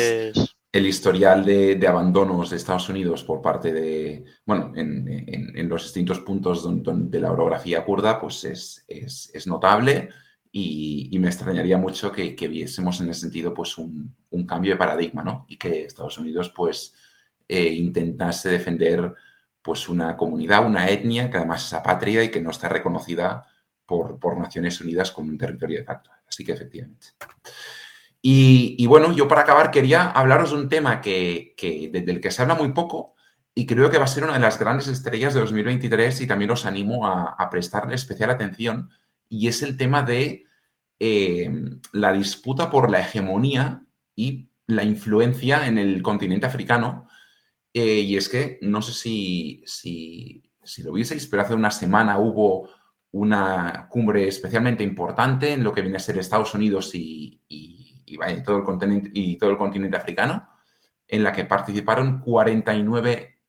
el 0.75 0.87
historial 0.87 1.45
de, 1.45 1.87
abandonos 1.87 2.51
de 2.51 2.57
Estados 2.57 2.89
Unidos 2.89 3.23
por 3.23 3.41
parte 3.41 3.73
de, 3.73 4.25
bueno, 4.45 4.73
en, 4.75 5.69
los 5.69 5.85
distintos 5.85 6.19
puntos 6.19 6.67
de 6.85 7.21
la 7.21 7.31
orografía 7.31 7.85
kurda, 7.85 8.21
pues 8.21 8.43
es, 8.43 9.47
notable 9.47 10.09
y, 10.57 11.19
me 11.19 11.27
extrañaría 11.27 11.77
mucho 11.79 12.13
que, 12.13 12.49
viésemos 12.49 13.01
en 13.01 13.11
ese 13.11 13.23
sentido 13.23 13.53
pues 13.53 13.77
un, 13.77 14.15
cambio 14.47 14.73
de 14.73 14.79
paradigma, 14.79 15.25
¿no? 15.25 15.47
Y 15.49 15.57
que 15.57 15.83
Estados 15.83 16.17
Unidos 16.19 16.53
pues 16.55 16.95
eh, 17.49 17.71
intentase 17.73 18.51
defender 18.51 19.15
pues 19.61 19.89
una 19.89 20.17
comunidad, 20.17 20.65
una 20.65 20.89
etnia 20.89 21.29
que 21.29 21.39
además 21.39 21.67
es 21.67 21.73
apátrida 21.73 22.23
y 22.23 22.31
que 22.31 22.41
no 22.41 22.51
está 22.51 22.69
reconocida 22.69 23.45
por, 23.85 24.21
por 24.21 24.39
Naciones 24.39 24.81
Unidas 24.81 25.11
como 25.11 25.31
un 25.31 25.39
territorio 25.39 25.79
de 25.79 25.85
facto. 25.85 26.11
Así 26.29 26.45
que 26.45 26.53
efectivamente. 26.53 27.09
Y, 28.23 28.87
bueno, 28.87 29.13
yo 29.13 29.27
para 29.27 29.41
acabar 29.41 29.73
quería 29.73 30.11
hablaros 30.11 30.53
de 30.53 30.57
un 30.57 30.69
tema 30.69 31.01
que, 31.01 31.57
del 31.93 32.21
que 32.21 32.31
se 32.31 32.43
habla 32.43 32.55
muy 32.55 32.73
poco 32.73 33.15
y 33.55 33.67
creo 33.67 33.91
que 33.91 33.99
va 33.99 34.05
a 34.05 34.09
ser 34.09 34.23
una 34.23 34.35
de 34.35 34.39
las 34.39 34.59
grandes 34.59 34.87
estrellas 34.87 35.35
de 35.35 35.41
2023 35.41 36.21
y 36.21 36.27
también 36.29 36.53
os 36.53 36.65
animo 36.65 37.09
a, 37.09 37.51
prestarle 37.51 37.97
especial 37.97 38.31
atención 38.31 38.89
y 39.35 39.49
es 39.49 39.63
el 39.63 39.77
tema 39.77 40.03
de 40.03 40.47
eh, 41.01 41.51
la 41.93 42.13
disputa 42.13 42.71
por 42.71 42.89
la 42.89 43.01
hegemonía 43.01 43.85
y 44.15 44.49
la 44.69 44.85
influencia 44.85 45.67
en 45.67 45.77
el 45.77 46.03
continente 46.03 46.47
africano. 46.47 47.09
Eh, 47.73 48.01
y 48.01 48.17
es 48.17 48.29
que 48.29 48.59
no 48.63 48.81
sé 48.81 48.93
si, 48.93 49.65
si, 49.67 50.83
lo 50.85 50.93
vieseis, 50.93 51.27
pero 51.27 51.43
hace 51.43 51.55
una 51.55 51.73
semana 51.73 52.19
hubo 52.19 52.71
una 53.11 53.89
cumbre 53.91 54.29
especialmente 54.29 54.85
importante 54.85 55.53
en 55.53 55.65
lo 55.65 55.73
que 55.73 55.83
viene 55.83 55.97
a 55.97 56.01
ser 56.01 56.17
Estados 56.19 56.55
Unidos 56.55 56.95
y 56.95 57.41
todo 58.45 58.59
el 58.59 58.65
continente, 58.65 59.11
y 59.15 59.37
todo 59.37 59.51
el 59.51 59.59
continente 59.59 59.97
africano, 59.97 60.49
en 61.09 61.25
la 61.25 61.33
que 61.33 61.45
participaron 61.45 62.21
49 62.21 63.41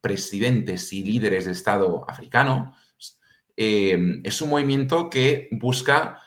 presidentes 0.00 0.92
y 0.92 1.04
líderes 1.04 1.44
de 1.44 1.52
Estado 1.52 2.04
africano. 2.08 2.74
Eh, 3.56 4.20
es 4.24 4.40
un 4.42 4.50
movimiento 4.50 5.10
que 5.10 5.48
busca, 5.52 6.20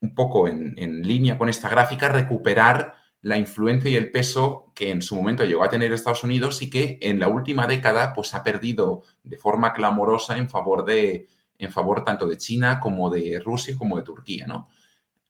un 0.00 0.14
poco 0.14 0.48
en, 0.48 1.02
línea 1.02 1.38
con 1.38 1.48
esta 1.48 1.68
gráfica, 1.68 2.08
recuperar 2.08 2.94
la 3.22 3.38
influencia 3.38 3.90
y 3.90 3.96
el 3.96 4.10
peso 4.10 4.72
que 4.74 4.90
en 4.90 5.00
su 5.00 5.16
momento 5.16 5.44
llegó 5.44 5.64
a 5.64 5.70
tener 5.70 5.92
Estados 5.92 6.24
Unidos 6.24 6.60
y 6.60 6.68
que 6.68 6.98
en 7.00 7.18
la 7.18 7.28
última 7.28 7.66
década 7.66 8.12
pues, 8.12 8.34
ha 8.34 8.42
perdido 8.42 9.02
de 9.22 9.38
forma 9.38 9.72
clamorosa 9.72 10.36
en 10.36 10.50
favor, 10.50 10.84
de, 10.84 11.28
en 11.58 11.72
favor 11.72 12.04
tanto 12.04 12.26
de 12.26 12.36
China 12.36 12.78
como 12.80 13.08
de 13.08 13.40
Rusia 13.42 13.76
como 13.78 13.96
de 13.96 14.02
Turquía. 14.02 14.46
¿no? 14.46 14.68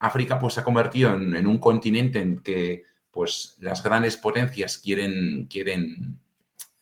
África 0.00 0.38
pues, 0.38 0.54
se 0.54 0.60
ha 0.60 0.64
convertido 0.64 1.14
en, 1.14 1.46
un 1.46 1.58
continente 1.58 2.20
en 2.20 2.40
que 2.40 2.82
pues, 3.10 3.56
las 3.60 3.82
grandes 3.82 4.16
potencias 4.16 4.78
quieren, 4.78 5.46
quieren 5.48 6.18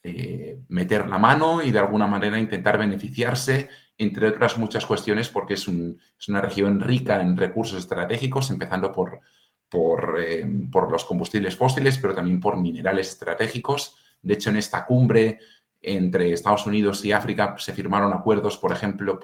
eh, 0.03 0.59
meter 0.69 1.09
la 1.09 1.19
mano 1.19 1.63
y 1.63 1.71
de 1.71 1.79
alguna 1.79 2.07
manera 2.07 2.39
intentar 2.39 2.79
beneficiarse, 2.79 3.69
entre 3.99 4.29
otras 4.29 4.59
muchas 4.59 4.87
cuestiones, 4.87 5.29
porque 5.29 5.55
es, 5.55 5.69
una 5.69 6.41
región 6.41 6.81
rica 6.81 7.21
en 7.21 7.37
recursos 7.37 7.79
estratégicos, 7.79 8.51
empezando 8.51 8.89
eh, 8.89 10.47
por, 10.71 10.91
los 10.91 11.05
combustibles 11.05 11.57
fósiles, 11.57 11.99
pero 11.99 12.15
también 12.15 12.41
por 12.41 12.57
minerales 12.57 13.11
estratégicos. 13.11 13.97
De 14.21 14.35
hecho, 14.35 14.51
en 14.51 14.57
esta 14.57 14.85
cumbre 14.85 15.39
entre 15.81 16.33
Estados 16.33 16.67
Unidos 16.67 17.05
y 17.05 17.13
África 17.13 17.57
se 17.59 17.73
firmaron 17.73 18.13
acuerdos, 18.13 18.57
por 18.57 18.73
ejemplo, 18.73 19.19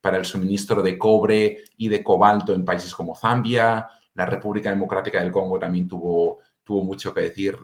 para 0.00 0.16
el 0.16 0.24
suministro 0.24 0.82
de 0.82 0.96
cobre 0.96 1.64
y 1.76 1.88
de 1.88 2.02
cobalto 2.02 2.54
en 2.54 2.64
países 2.64 2.94
como 2.94 3.14
Zambia. 3.14 3.88
La 4.14 4.26
República 4.26 4.70
Democrática 4.70 5.20
del 5.20 5.32
Congo 5.32 5.58
también 5.58 5.88
tuvo, 5.88 6.38
mucho 6.66 7.12
que 7.12 7.20
decir 7.20 7.58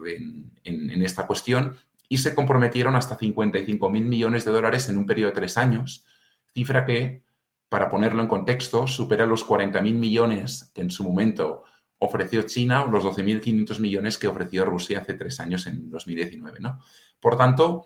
en, 0.63 1.01
esta 1.01 1.25
cuestión 1.25 1.75
y 2.07 2.17
se 2.17 2.35
comprometieron 2.35 2.95
hasta 2.95 3.15
55 3.15 3.89
mil 3.89 4.03
millones 4.03 4.43
de 4.45 4.51
dólares 4.51 4.89
en 4.89 4.97
un 4.97 5.05
periodo 5.05 5.29
de 5.29 5.35
tres 5.35 5.57
años, 5.57 6.03
cifra 6.53 6.85
que, 6.85 7.23
para 7.69 7.89
ponerlo 7.89 8.21
en 8.21 8.27
contexto, 8.27 8.87
supera 8.87 9.25
los 9.25 9.43
40 9.43 9.81
mil 9.81 9.95
millones 9.95 10.71
que 10.73 10.81
en 10.81 10.91
su 10.91 11.03
momento 11.03 11.63
ofreció 11.99 12.43
China 12.43 12.83
o 12.83 12.91
los 12.91 13.03
12.500 13.03 13.79
millones 13.79 14.17
que 14.17 14.27
ofreció 14.27 14.65
Rusia 14.65 14.99
hace 14.99 15.13
tres 15.13 15.39
años 15.39 15.67
en 15.67 15.89
2019. 15.89 16.59
¿no? 16.59 16.79
Por 17.19 17.37
tanto, 17.37 17.85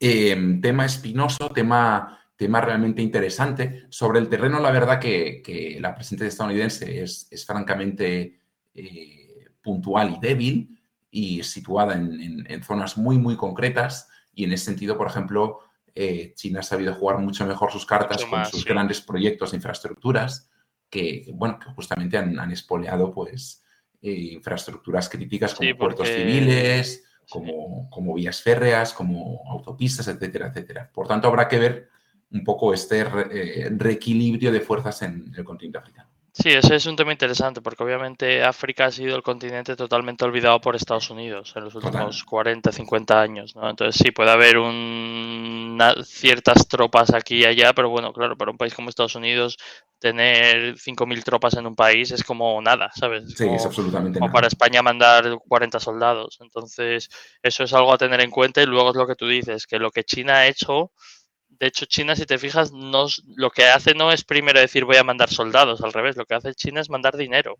eh, 0.00 0.58
tema 0.60 0.84
espinoso, 0.86 1.50
tema 1.50 2.16
tema 2.36 2.60
realmente 2.60 3.02
interesante. 3.02 3.86
Sobre 3.88 4.20
el 4.20 4.28
terreno, 4.28 4.60
la 4.60 4.70
verdad 4.70 5.00
que, 5.00 5.78
la 5.80 5.94
presencia 5.94 6.26
estadounidense 6.26 7.02
es, 7.02 7.26
es 7.30 7.44
francamente 7.44 8.38
eh, 8.74 9.48
puntual 9.62 10.16
y 10.16 10.20
débil 10.20 10.78
y 11.10 11.42
situada 11.42 11.94
en, 11.94 12.62
zonas 12.62 12.98
muy, 12.98 13.18
muy 13.18 13.36
concretas. 13.36 14.08
Y 14.34 14.44
en 14.44 14.52
ese 14.52 14.66
sentido, 14.66 14.98
por 14.98 15.08
ejemplo, 15.08 15.60
eh, 15.96 16.34
China 16.34 16.60
ha 16.60 16.62
sabido 16.62 16.94
jugar 16.94 17.18
mucho 17.18 17.46
mejor 17.46 17.72
sus 17.72 17.86
cartas 17.86 18.22
con 18.26 18.44
sus 18.44 18.66
grandes 18.66 19.00
proyectos 19.00 19.50
de 19.50 19.56
infraestructuras 19.56 20.50
que, 20.90 21.26
bueno, 21.32 21.58
que 21.58 21.70
justamente 21.72 22.18
han, 22.18 22.38
han 22.38 22.52
espoleado 22.52 23.12
pues, 23.14 23.64
eh, 24.02 24.34
infraestructuras 24.34 25.08
críticas 25.08 25.54
como 25.54 25.74
puertos 25.76 26.06
civiles, 26.06 27.02
como, 27.30 27.88
como 27.90 28.14
vías 28.14 28.42
férreas, 28.42 28.92
como 28.92 29.42
autopistas, 29.48 30.06
etcétera, 30.08 30.48
etcétera. 30.48 30.90
Por 30.92 31.08
tanto, 31.08 31.28
habrá 31.28 31.48
que 31.48 31.58
ver 31.58 31.88
un 32.30 32.44
poco 32.44 32.74
este 32.74 33.00
eh, 33.00 33.70
reequilibrio 33.70 34.52
de 34.52 34.60
fuerzas 34.60 35.00
en 35.00 35.32
el 35.34 35.44
continente 35.44 35.78
africano. 35.78 36.10
Sí, 36.38 36.50
ese 36.50 36.74
es 36.74 36.84
un 36.84 36.96
tema 36.96 37.12
interesante 37.12 37.62
porque 37.62 37.82
obviamente 37.82 38.44
África 38.44 38.84
ha 38.84 38.92
sido 38.92 39.16
el 39.16 39.22
continente 39.22 39.74
totalmente 39.74 40.22
olvidado 40.26 40.60
por 40.60 40.76
Estados 40.76 41.08
Unidos 41.08 41.54
en 41.56 41.64
los 41.64 41.74
últimos 41.74 42.24
40, 42.24 42.72
50 42.72 43.18
años, 43.18 43.56
¿no? 43.56 43.70
Entonces 43.70 43.98
sí, 43.98 44.10
puede 44.10 44.32
haber 44.32 44.58
un, 44.58 45.78
ciertas 46.04 46.68
tropas 46.68 47.14
aquí 47.14 47.36
y 47.36 47.44
allá, 47.46 47.72
pero 47.72 47.88
bueno, 47.88 48.12
claro, 48.12 48.36
para 48.36 48.50
un 48.50 48.58
país 48.58 48.74
como 48.74 48.90
Estados 48.90 49.14
Unidos 49.14 49.56
tener 49.98 50.76
5.000 50.76 51.24
tropas 51.24 51.54
en 51.54 51.66
un 51.66 51.74
país 51.74 52.10
es 52.10 52.22
como 52.22 52.60
nada, 52.60 52.90
¿sabes? 52.94 53.32
sí, 53.34 53.48
es 53.48 53.64
absolutamente 53.64 54.18
como 54.18 54.30
para 54.30 54.48
España 54.48 54.82
mandar 54.82 55.38
40 55.48 55.80
soldados. 55.80 56.36
Entonces, 56.42 57.08
eso 57.42 57.64
es 57.64 57.72
algo 57.72 57.94
a 57.94 57.98
tener 57.98 58.20
en 58.20 58.30
cuenta 58.30 58.60
y 58.60 58.66
luego 58.66 58.90
es 58.90 58.96
lo 58.96 59.06
que 59.06 59.16
tú 59.16 59.26
dices, 59.26 59.66
que 59.66 59.78
lo 59.78 59.90
que 59.90 60.04
China 60.04 60.34
ha 60.34 60.46
hecho 60.46 60.92
de 61.58 61.66
hecho, 61.66 61.86
China, 61.86 62.16
si 62.16 62.26
te 62.26 62.38
fijas, 62.38 62.72
no, 62.72 63.06
lo 63.36 63.50
que 63.50 63.64
hace 63.64 63.94
no 63.94 64.12
es 64.12 64.24
primero 64.24 64.60
decir 64.60 64.84
voy 64.84 64.96
a 64.96 65.04
mandar 65.04 65.30
soldados, 65.30 65.80
al 65.82 65.92
revés, 65.92 66.16
lo 66.16 66.26
que 66.26 66.34
hace 66.34 66.54
China 66.54 66.80
es 66.80 66.90
mandar 66.90 67.16
dinero. 67.16 67.58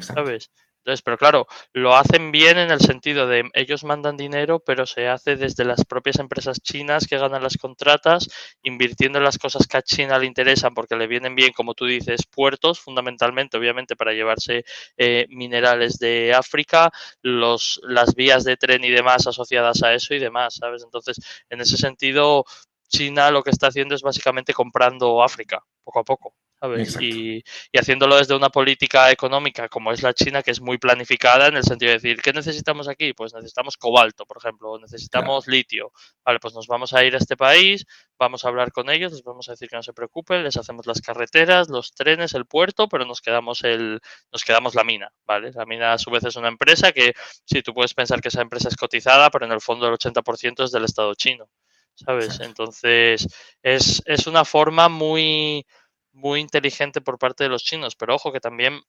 ¿Sabes? 0.00 0.50
Entonces, 0.86 1.02
pero 1.02 1.18
claro, 1.18 1.48
lo 1.72 1.96
hacen 1.96 2.30
bien 2.30 2.58
en 2.58 2.70
el 2.70 2.78
sentido 2.78 3.26
de 3.26 3.50
ellos 3.54 3.82
mandan 3.82 4.16
dinero, 4.16 4.60
pero 4.60 4.86
se 4.86 5.08
hace 5.08 5.34
desde 5.34 5.64
las 5.64 5.84
propias 5.84 6.20
empresas 6.20 6.60
chinas 6.60 7.08
que 7.08 7.18
ganan 7.18 7.42
las 7.42 7.56
contratas, 7.56 8.28
invirtiendo 8.62 9.18
en 9.18 9.24
las 9.24 9.36
cosas 9.36 9.66
que 9.66 9.78
a 9.78 9.82
China 9.82 10.16
le 10.16 10.26
interesan 10.26 10.74
porque 10.74 10.94
le 10.94 11.08
vienen 11.08 11.34
bien, 11.34 11.52
como 11.52 11.74
tú 11.74 11.86
dices, 11.86 12.24
puertos, 12.26 12.78
fundamentalmente, 12.78 13.58
obviamente, 13.58 13.96
para 13.96 14.12
llevarse 14.12 14.64
eh, 14.96 15.26
minerales 15.28 15.98
de 15.98 16.32
África, 16.32 16.92
los, 17.20 17.80
las 17.82 18.14
vías 18.14 18.44
de 18.44 18.56
tren 18.56 18.84
y 18.84 18.90
demás 18.90 19.26
asociadas 19.26 19.82
a 19.82 19.92
eso 19.92 20.14
y 20.14 20.20
demás, 20.20 20.54
¿sabes? 20.54 20.84
Entonces, 20.84 21.16
en 21.50 21.62
ese 21.62 21.76
sentido, 21.78 22.44
China 22.88 23.30
lo 23.30 23.42
que 23.42 23.50
está 23.50 23.68
haciendo 23.68 23.94
es 23.94 24.02
básicamente 24.02 24.52
comprando 24.54 25.22
África, 25.22 25.62
poco 25.84 26.00
a 26.00 26.04
poco. 26.04 26.34
¿sabes? 26.60 26.96
Y, 27.00 27.42
haciéndolo 27.78 28.16
desde 28.16 28.34
una 28.34 28.48
política 28.48 29.10
económica 29.10 29.68
como 29.68 29.92
es 29.92 30.02
la 30.02 30.14
China, 30.14 30.42
que 30.42 30.50
es 30.50 30.60
muy 30.60 30.78
planificada 30.78 31.48
en 31.48 31.56
el 31.56 31.64
sentido 31.64 31.90
de 31.90 31.98
decir, 31.98 32.20
¿qué 32.22 32.32
necesitamos 32.32 32.88
aquí? 32.88 33.12
Pues 33.12 33.34
necesitamos 33.34 33.76
cobalto, 33.76 34.24
por 34.26 34.38
ejemplo, 34.38 34.78
necesitamos 34.78 35.46
litio. 35.46 35.92
Vale, 36.24 36.38
pues 36.40 36.54
nos 36.54 36.66
vamos 36.66 36.94
a 36.94 37.04
ir 37.04 37.14
a 37.14 37.18
este 37.18 37.36
país, 37.36 37.84
vamos 38.18 38.44
a 38.44 38.48
hablar 38.48 38.72
con 38.72 38.90
ellos, 38.90 39.12
les 39.12 39.22
vamos 39.22 39.48
a 39.48 39.52
decir 39.52 39.68
que 39.68 39.76
no 39.76 39.82
se 39.82 39.92
preocupen, 39.92 40.42
les 40.44 40.56
hacemos 40.56 40.86
las 40.86 41.00
carreteras, 41.00 41.68
los 41.68 41.92
trenes, 41.92 42.34
el 42.34 42.46
puerto, 42.46 42.88
pero 42.88 43.04
nos 43.04 43.20
quedamos 43.20 43.62
el, 43.64 44.00
nos 44.32 44.44
quedamos 44.44 44.74
la 44.74 44.84
mina, 44.84 45.12
¿vale? 45.26 45.52
La 45.52 45.66
mina 45.66 45.92
a 45.92 45.98
su 45.98 46.10
vez 46.10 46.24
es 46.24 46.36
una 46.36 46.48
empresa 46.48 46.92
que, 46.92 47.12
sí, 47.44 47.62
tú 47.62 47.74
puedes 47.74 47.94
pensar 47.94 48.20
que 48.20 48.28
esa 48.28 48.42
empresa 48.42 48.68
es 48.68 48.76
cotizada, 48.76 49.30
pero 49.30 49.44
en 49.46 49.52
el 49.52 49.60
fondo 49.60 49.86
el 49.88 49.94
80% 49.94 50.64
es 50.64 50.72
del 50.72 50.84
Estado 50.84 51.14
chino. 51.14 51.48
¿Sabes? 51.96 52.40
Entonces, 52.40 53.26
es, 53.62 54.02
es, 54.06 54.26
una 54.26 54.44
forma 54.44 54.88
muy, 54.88 55.66
muy 56.12 56.40
inteligente 56.40 57.00
por 57.00 57.18
parte 57.18 57.44
de 57.44 57.50
los 57.50 57.64
chinos, 57.64 57.96
pero 57.96 58.14
ojo 58.14 58.32
que 58.32 58.40
también 58.40 58.80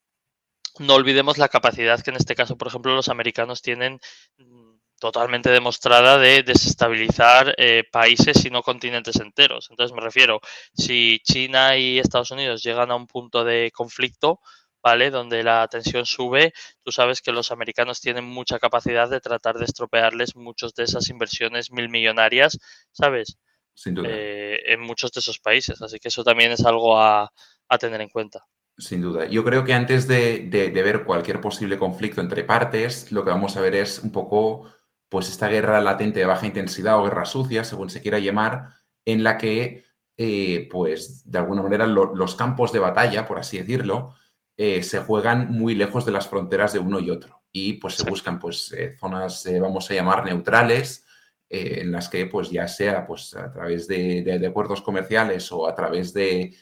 no 0.80 0.96
olvidemos 0.96 1.38
la 1.38 1.50
capacidad 1.50 2.02
que 2.02 2.12
en 2.12 2.18
este 2.18 2.36
caso, 2.36 2.58
por 2.58 2.68
ejemplo, 2.68 2.94
los 2.94 3.10
americanos 3.10 3.62
tienen 3.62 4.00
mm, 4.38 4.76
totalmente 5.00 5.50
demostrada 5.50 6.18
de 6.18 6.44
desestabilizar 6.44 7.54
eh, 7.58 7.84
países 7.92 8.44
y 8.46 8.50
no 8.50 8.62
continentes 8.62 9.16
enteros. 9.18 9.68
Entonces 9.70 9.96
me 9.96 10.02
refiero, 10.02 10.40
si 10.74 11.20
China 11.24 11.78
y 11.78 12.00
Estados 12.00 12.32
Unidos 12.32 12.64
llegan 12.64 12.92
a 12.92 12.96
un 12.96 13.08
punto 13.08 13.44
de 13.44 13.72
conflicto, 13.74 14.40
¿vale? 14.84 15.10
Donde 15.10 15.44
la 15.44 15.68
tensión 15.68 16.06
sube, 16.06 16.54
tú 16.84 16.92
sabes 16.92 17.22
que 17.22 17.32
los 17.32 17.52
americanos 17.52 18.02
tienen 18.02 18.26
mucha 18.26 18.60
capacidad 18.60 19.10
de 19.10 19.20
tratar 19.20 19.58
de 19.58 19.66
estropearles 19.66 20.36
muchas 20.36 20.74
de 20.74 20.84
esas 20.84 21.10
inversiones 21.10 21.72
mil 21.72 21.90
millonarias, 21.90 22.58
¿sabes? 22.92 23.38
Sin 23.74 23.94
duda. 23.94 24.10
Eh, 24.10 24.74
en 24.74 24.82
muchos 24.82 25.12
de 25.12 25.20
esos 25.20 25.40
países. 25.40 25.82
Así 25.82 26.00
que 26.00 26.08
eso 26.08 26.24
también 26.24 26.52
es 26.52 26.66
algo 26.66 27.00
a, 27.00 27.32
tener 27.80 28.02
en 28.02 28.10
cuenta. 28.10 28.46
Sin 28.78 29.02
duda. 29.02 29.26
Yo 29.28 29.44
creo 29.44 29.64
que 29.64 29.74
antes 29.74 30.08
de, 30.08 30.50
ver 30.74 31.04
cualquier 31.04 31.42
posible 31.42 31.78
conflicto 31.78 32.22
entre 32.22 32.44
partes, 32.44 33.12
lo 33.12 33.24
que 33.24 33.30
vamos 33.30 33.56
a 33.56 33.62
ver 33.62 33.76
es 33.76 34.00
un 34.00 34.12
poco 34.12 34.72
pues 35.10 35.30
esta 35.30 35.48
guerra 35.48 35.80
latente 35.80 36.20
de 36.20 36.26
baja 36.26 36.48
intensidad 36.48 37.00
o 37.00 37.04
guerra 37.04 37.26
sucia, 37.26 37.64
según 37.64 37.90
se 37.90 38.02
quiera 38.02 38.20
llamar, 38.20 38.74
en 39.06 39.24
la 39.24 39.38
que, 39.38 39.86
eh, 40.18 40.68
pues, 40.70 41.30
de 41.30 41.38
alguna 41.38 41.62
manera, 41.62 41.88
los 41.88 42.36
campos 42.36 42.74
de 42.74 42.80
batalla, 42.80 43.26
por 43.26 43.40
así 43.40 43.58
decirlo, 43.58 44.16
eh, 44.60 44.82
se 44.82 45.00
juegan 45.02 45.52
muy 45.52 45.76
lejos 45.76 46.04
de 46.04 46.12
las 46.12 46.28
fronteras 46.28 46.74
de 46.74 46.80
uno 46.80 47.00
y 47.00 47.12
otro. 47.12 47.44
Y 47.52 47.74
pues 47.74 47.94
se 47.94 48.10
buscan 48.10 48.40
pues 48.40 48.74
eh, 48.74 48.96
zonas, 49.00 49.46
eh, 49.46 49.60
vamos 49.60 49.90
a 49.90 49.94
llamar, 49.94 50.26
neutrales, 50.26 51.06
en 51.50 51.94
las 51.94 52.10
que 52.10 52.26
pues 52.26 52.50
ya 52.50 52.68
sea 52.68 53.06
pues 53.08 53.34
a 53.34 53.50
través 53.50 53.88
de, 53.88 54.46
acuerdos 54.50 54.82
comerciales 54.82 55.50
o 55.54 55.66
a 55.66 55.74
través 55.74 56.12
de, 56.14 56.54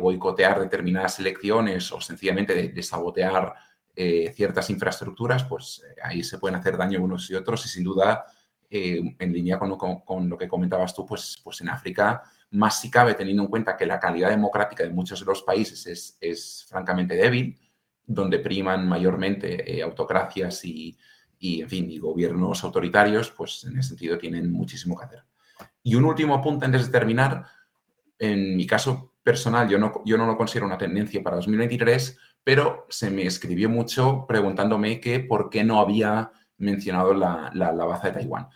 boicotear 0.00 0.60
determinadas 0.60 1.18
elecciones 1.18 1.90
o 1.90 2.00
sencillamente 2.00 2.54
de, 2.54 2.82
sabotear 2.82 3.54
ciertas 4.36 4.70
infraestructuras, 4.70 5.42
pues 5.44 5.82
ahí 6.00 6.22
se 6.22 6.38
pueden 6.38 6.60
hacer 6.60 6.76
daño 6.76 7.02
unos 7.02 7.28
y 7.28 7.34
otros 7.34 7.66
y 7.66 7.68
sin 7.68 7.82
duda 7.82 8.24
en 8.70 9.32
línea 9.32 9.58
con 9.58 10.28
lo, 10.28 10.38
que 10.38 10.46
comentabas 10.46 10.94
tú, 10.94 11.04
pues, 11.04 11.40
pues 11.42 11.60
en 11.60 11.70
África 11.70 12.22
más 12.50 12.80
si 12.80 12.90
cabe 12.90 13.14
teniendo 13.14 13.44
en 13.44 13.48
cuenta 13.48 13.76
que 13.76 13.86
la 13.86 14.00
calidad 14.00 14.30
democrática 14.30 14.82
de 14.82 14.90
muchos 14.90 15.20
de 15.20 15.26
los 15.26 15.42
países 15.42 16.16
es, 16.20 16.66
francamente 16.68 17.14
débil, 17.14 17.58
donde 18.04 18.40
priman 18.40 18.88
mayormente 18.88 19.78
eh, 19.78 19.82
autocracias 19.82 20.64
y, 20.64 20.98
en 21.40 21.68
fin, 21.68 21.90
y 21.90 21.98
gobiernos 21.98 22.64
autoritarios, 22.64 23.30
pues 23.30 23.64
en 23.64 23.78
ese 23.78 23.90
sentido 23.90 24.18
tienen 24.18 24.50
muchísimo 24.50 24.98
que 24.98 25.04
hacer. 25.04 25.24
Y 25.82 25.94
un 25.94 26.04
último 26.04 26.34
apunte 26.34 26.66
antes 26.66 26.86
de 26.86 26.92
terminar, 26.92 27.46
en 28.18 28.56
mi 28.56 28.66
caso 28.66 29.14
personal, 29.22 29.68
yo 29.68 29.78
no, 29.78 30.02
yo 30.04 30.18
no 30.18 30.26
lo 30.26 30.36
considero 30.36 30.66
una 30.66 30.78
tendencia 30.78 31.22
para 31.22 31.36
2023, 31.36 32.18
pero 32.42 32.86
se 32.88 33.10
me 33.10 33.26
escribió 33.26 33.68
mucho 33.68 34.24
preguntándome 34.26 35.00
que 35.00 35.20
por 35.20 35.50
qué 35.50 35.62
no 35.62 35.80
había 35.80 36.32
mencionado 36.58 37.14
la, 37.14 37.50
la, 37.54 37.72
baza 37.72 38.08
de 38.08 38.14
Taiwán. 38.14 38.48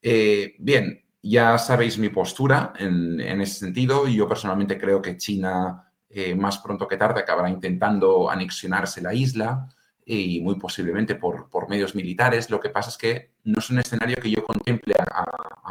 Eh, 0.00 0.54
bien, 0.58 1.01
ya 1.22 1.56
sabéis 1.56 1.98
mi 1.98 2.08
postura 2.08 2.72
en, 2.76 3.20
ese 3.20 3.60
sentido. 3.60 4.08
Yo 4.08 4.28
personalmente 4.28 4.78
creo 4.78 5.00
que 5.00 5.16
China 5.16 5.88
eh, 6.10 6.34
más 6.34 6.58
pronto 6.58 6.88
que 6.88 6.96
tarde 6.96 7.20
acabará 7.20 7.48
intentando 7.48 8.28
anexionarse 8.28 9.00
la 9.00 9.14
isla 9.14 9.68
y 10.04 10.40
muy 10.40 10.56
posiblemente 10.56 11.14
por, 11.14 11.68
medios 11.68 11.94
militares. 11.94 12.50
Lo 12.50 12.58
que 12.58 12.70
pasa 12.70 12.90
es 12.90 12.98
que 12.98 13.30
no 13.44 13.60
es 13.60 13.70
un 13.70 13.78
escenario 13.78 14.16
que 14.16 14.30
yo 14.30 14.44
contemple 14.44 14.94
a, 14.98 15.24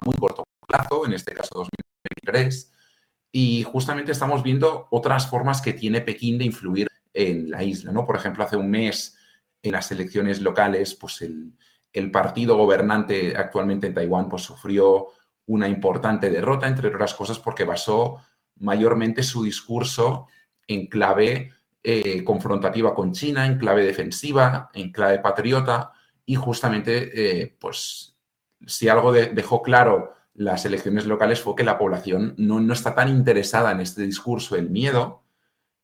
muy 0.05 0.15
corto 0.15 0.45
plazo, 0.65 1.05
en 1.05 1.13
este 1.13 1.33
caso 1.33 1.49
2023, 1.53 2.71
y 3.33 3.63
justamente 3.63 4.13
estamos 4.13 4.41
viendo 4.41 4.87
otras 4.89 5.27
formas 5.27 5.61
que 5.61 5.73
tiene 5.73 5.99
Pekín 5.99 6.37
de 6.37 6.45
influir 6.45 6.87
en 7.13 7.51
la 7.51 7.61
isla. 7.61 7.91
¿no? 7.91 8.05
Por 8.05 8.15
ejemplo, 8.15 8.45
hace 8.45 8.55
un 8.55 8.69
mes 8.69 9.17
en 9.61 9.73
las 9.73 9.91
elecciones 9.91 10.41
locales, 10.41 10.95
pues 10.95 11.21
el, 11.21 11.53
el 11.91 12.09
partido 12.09 12.55
gobernante 12.55 13.35
actualmente 13.35 13.87
en 13.87 13.93
Taiwán 13.93 14.29
pues, 14.29 14.43
sufrió 14.43 15.09
una 15.51 15.67
importante 15.67 16.29
derrota, 16.29 16.67
entre 16.67 16.87
otras 16.87 17.13
cosas 17.13 17.37
porque 17.37 17.65
basó 17.65 18.17
mayormente 18.59 19.21
su 19.21 19.43
discurso 19.43 20.27
en 20.65 20.87
clave 20.87 21.51
eh, 21.83 22.23
confrontativa 22.23 22.95
con 22.95 23.11
China, 23.11 23.45
en 23.45 23.57
clave 23.57 23.85
defensiva, 23.85 24.69
en 24.73 24.91
clave 24.91 25.19
patriota, 25.19 25.91
y 26.25 26.35
justamente, 26.35 27.11
eh, 27.13 27.57
pues, 27.59 28.15
si 28.65 28.87
algo 28.87 29.11
dejó 29.11 29.61
claro 29.61 30.13
las 30.33 30.63
elecciones 30.65 31.05
locales 31.05 31.41
fue 31.41 31.55
que 31.55 31.65
la 31.65 31.77
población 31.77 32.35
no, 32.37 32.61
no, 32.61 32.73
está 32.73 32.95
tan 32.95 33.09
interesada 33.09 33.71
en 33.71 33.81
este 33.81 34.03
discurso 34.03 34.55
del 34.55 34.69
miedo, 34.69 35.23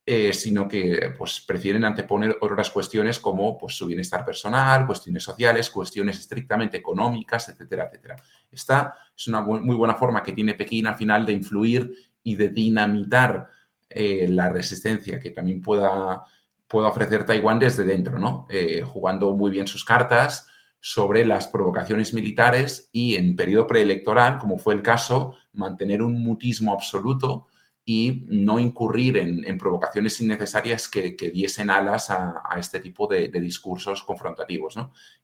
eh, 0.10 0.32
sino 0.32 0.70
que 0.70 1.14
pues, 1.18 1.42
prefieren 1.42 1.84
anteponer 1.84 2.38
otras 2.40 2.70
cuestiones 2.70 3.20
como 3.20 3.58
pues, 3.58 3.76
su 3.76 3.88
bienestar 3.88 4.24
personal, 4.24 4.86
cuestiones 4.86 5.22
sociales, 5.22 5.70
cuestiones 5.70 6.18
estrictamente 6.18 6.78
económicas, 6.78 7.50
etcétera, 7.50 7.88
etcétera. 7.88 8.16
Esta 8.50 8.96
es 9.14 9.28
una 9.28 9.42
muy 9.42 9.76
buena 9.76 9.96
forma 9.96 10.24
que 10.24 10.32
tiene 10.32 10.54
Pekín 10.54 10.88
al 10.88 10.96
final 10.96 11.26
de 11.26 11.34
influir 11.34 11.94
y 12.24 12.38
de 12.38 12.48
dinamitar 12.48 13.50
eh, 13.90 14.30
la 14.30 14.48
resistencia 14.48 15.20
que 15.20 15.32
también 15.32 15.62
pueda, 15.62 16.24
pueda, 16.70 16.88
ofrecer 16.88 17.26
Taiwán 17.26 17.60
desde 17.60 17.84
dentro, 17.84 18.18
¿no? 18.18 18.48
Eh, 18.50 18.84
jugando 18.84 19.36
muy 19.36 19.52
bien 19.52 19.68
sus 19.68 19.84
cartas, 19.84 20.48
sobre 20.80 21.26
las 21.26 21.48
provocaciones 21.48 22.14
militares 22.14 22.88
y 22.94 23.16
en 23.16 23.36
periodo 23.36 23.68
preelectoral, 23.68 24.38
como 24.38 24.58
fue 24.58 24.74
el 24.74 24.82
caso, 24.82 25.36
mantener 25.52 26.02
un 26.02 26.24
mutismo 26.24 26.72
absoluto 26.72 27.48
y 27.90 28.26
no 28.28 28.60
incurrir 28.60 29.16
en, 29.16 29.58
provocaciones 29.58 30.20
innecesarias 30.20 30.90
que, 30.90 31.16
diesen 31.34 31.70
alas 31.70 32.10
a, 32.12 32.44
este 32.60 32.82
tipo 32.82 33.08
de, 33.08 33.30
discursos 33.30 34.04
confrontativos. 34.04 34.76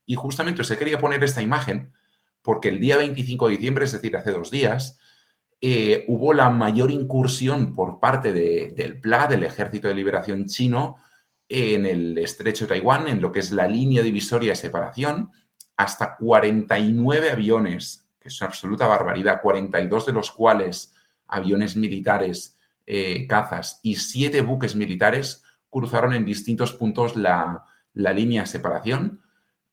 Y 0.05 0.15
justamente 0.15 0.63
se 0.63 0.77
quería 0.77 0.97
poner 0.97 1.21
esta 1.25 1.41
imagen 1.41 1.91
porque 2.41 2.69
el 2.69 2.79
día 2.79 2.95
25 2.95 3.49
de 3.49 3.55
diciembre, 3.57 3.83
es 3.83 3.91
decir, 3.91 4.15
hace 4.15 4.31
dos 4.31 4.49
días, 4.49 4.97
eh, 5.59 6.05
hubo 6.07 6.33
la 6.33 6.49
mayor 6.49 6.89
incursión 6.89 7.75
por 7.75 7.99
parte 7.99 8.31
del 8.31 8.97
PLA, 9.01 9.27
del 9.27 9.43
Ejército 9.43 9.89
de 9.89 9.95
Liberación 9.95 10.45
Chino, 10.45 10.95
en 11.49 11.85
el 11.85 12.17
estrecho 12.17 12.63
de 12.63 12.75
Taiwán, 12.75 13.09
en 13.09 13.19
lo 13.19 13.33
que 13.33 13.39
es 13.39 13.51
la 13.51 13.67
línea 13.67 14.01
divisoria 14.01 14.51
de 14.51 14.55
separación, 14.55 15.31
hasta 15.75 16.15
49 16.15 17.29
aviones, 17.29 18.07
que 18.21 18.29
es 18.29 18.39
una 18.39 18.47
absoluta 18.47 18.87
barbaridad, 18.87 19.41
42 19.41 20.05
de 20.05 20.13
los 20.13 20.31
cuales 20.31 20.93
aviones 21.27 21.75
militares, 21.75 22.57
eh, 22.85 23.25
cazas 23.27 23.79
y 23.81 23.95
siete 23.95 24.41
buques 24.41 24.75
militares 24.75 25.43
cruzaron 25.69 26.13
en 26.13 26.25
distintos 26.25 26.73
puntos 26.73 27.15
la, 27.15 27.63
la 27.93 28.13
línea 28.13 28.41
de 28.41 28.47
separación, 28.47 29.21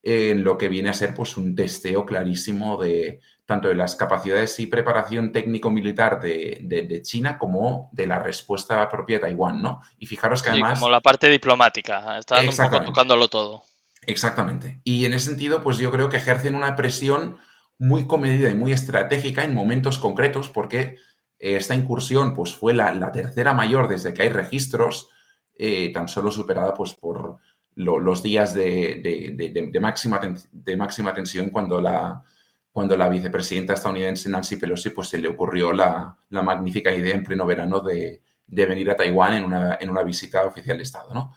en 0.03 0.45
lo 0.45 0.57
que 0.57 0.69
viene 0.69 0.89
a 0.89 0.95
ser 0.95 1.15
pues, 1.15 1.37
un 1.37 1.55
testeo 1.55 2.07
clarísimo 2.07 2.81
de 2.83 3.21
tanto 3.45 3.69
de 3.69 3.75
las 3.75 3.97
capacidades 3.97 4.61
y 4.61 4.67
preparación 4.67 5.33
técnico-militar 5.33 6.21
de, 6.21 7.01
China 7.03 7.37
como 7.37 7.91
de 7.93 8.07
la 8.07 8.21
respuesta 8.21 8.89
propia 8.89 9.17
de 9.17 9.23
Taiwán, 9.23 9.61
¿no? 9.61 9.83
Y 9.99 10.07
fijaros 10.07 10.41
que 10.41 10.51
además... 10.51 10.79
como 10.79 10.89
la 10.89 11.01
parte 11.01 11.29
diplomática, 11.29 12.17
está 12.19 12.41
un 12.41 12.57
poco 12.57 12.85
tocándolo 12.85 13.29
todo. 13.29 13.65
Exactamente. 14.03 14.81
Y 14.85 15.05
en 15.05 15.15
ese 15.15 15.27
sentido, 15.31 15.63
pues 15.63 15.79
yo 15.79 15.91
creo 15.91 16.09
que 16.09 16.19
ejercen 16.19 16.55
una 16.55 16.77
presión 16.77 17.39
muy 17.77 18.07
comedida 18.07 18.51
y 18.51 18.55
muy 18.55 18.73
estratégica 18.73 19.43
en 19.43 19.53
momentos 19.53 19.99
concretos, 19.99 20.49
porque 20.49 20.99
esta 21.41 21.75
incursión 21.75 22.35
pues, 22.35 22.55
fue 22.55 22.75
la, 22.75 23.11
tercera 23.13 23.55
mayor 23.55 23.89
desde 23.89 24.13
que 24.13 24.23
hay 24.23 24.29
registros, 24.29 25.09
eh, 25.57 25.93
tan 25.93 26.07
solo 26.07 26.31
superada 26.31 26.75
pues, 26.75 26.95
por 26.95 27.39
los 27.75 28.23
días 28.23 28.55
de, 28.55 29.79
máxima, 29.81 30.21
de 30.53 30.77
máxima 30.77 31.15
tensión 31.15 31.51
cuando 31.51 31.81
la, 31.81 32.23
cuando 32.73 32.97
la 32.97 33.09
vicepresidenta 33.09 33.75
estadounidense 33.75 34.29
Nancy 34.29 34.57
Pelosi 34.57 34.91
pues, 34.91 35.09
se 35.09 35.19
le 35.19 35.29
ocurrió 35.29 35.73
la, 35.73 36.17
magnífica 36.29 36.93
idea 36.93 37.15
en 37.15 37.25
pleno 37.25 37.47
verano 37.47 37.81
de, 37.81 38.23
venir 38.47 38.91
a 38.91 38.97
Taiwán 38.97 39.35
en 39.35 39.45
una, 39.45 39.79
en 39.81 39.91
una 39.91 40.03
visita 40.03 40.45
oficial 40.45 40.77
de 40.77 40.83
Estado. 40.83 41.15
¿no? 41.15 41.35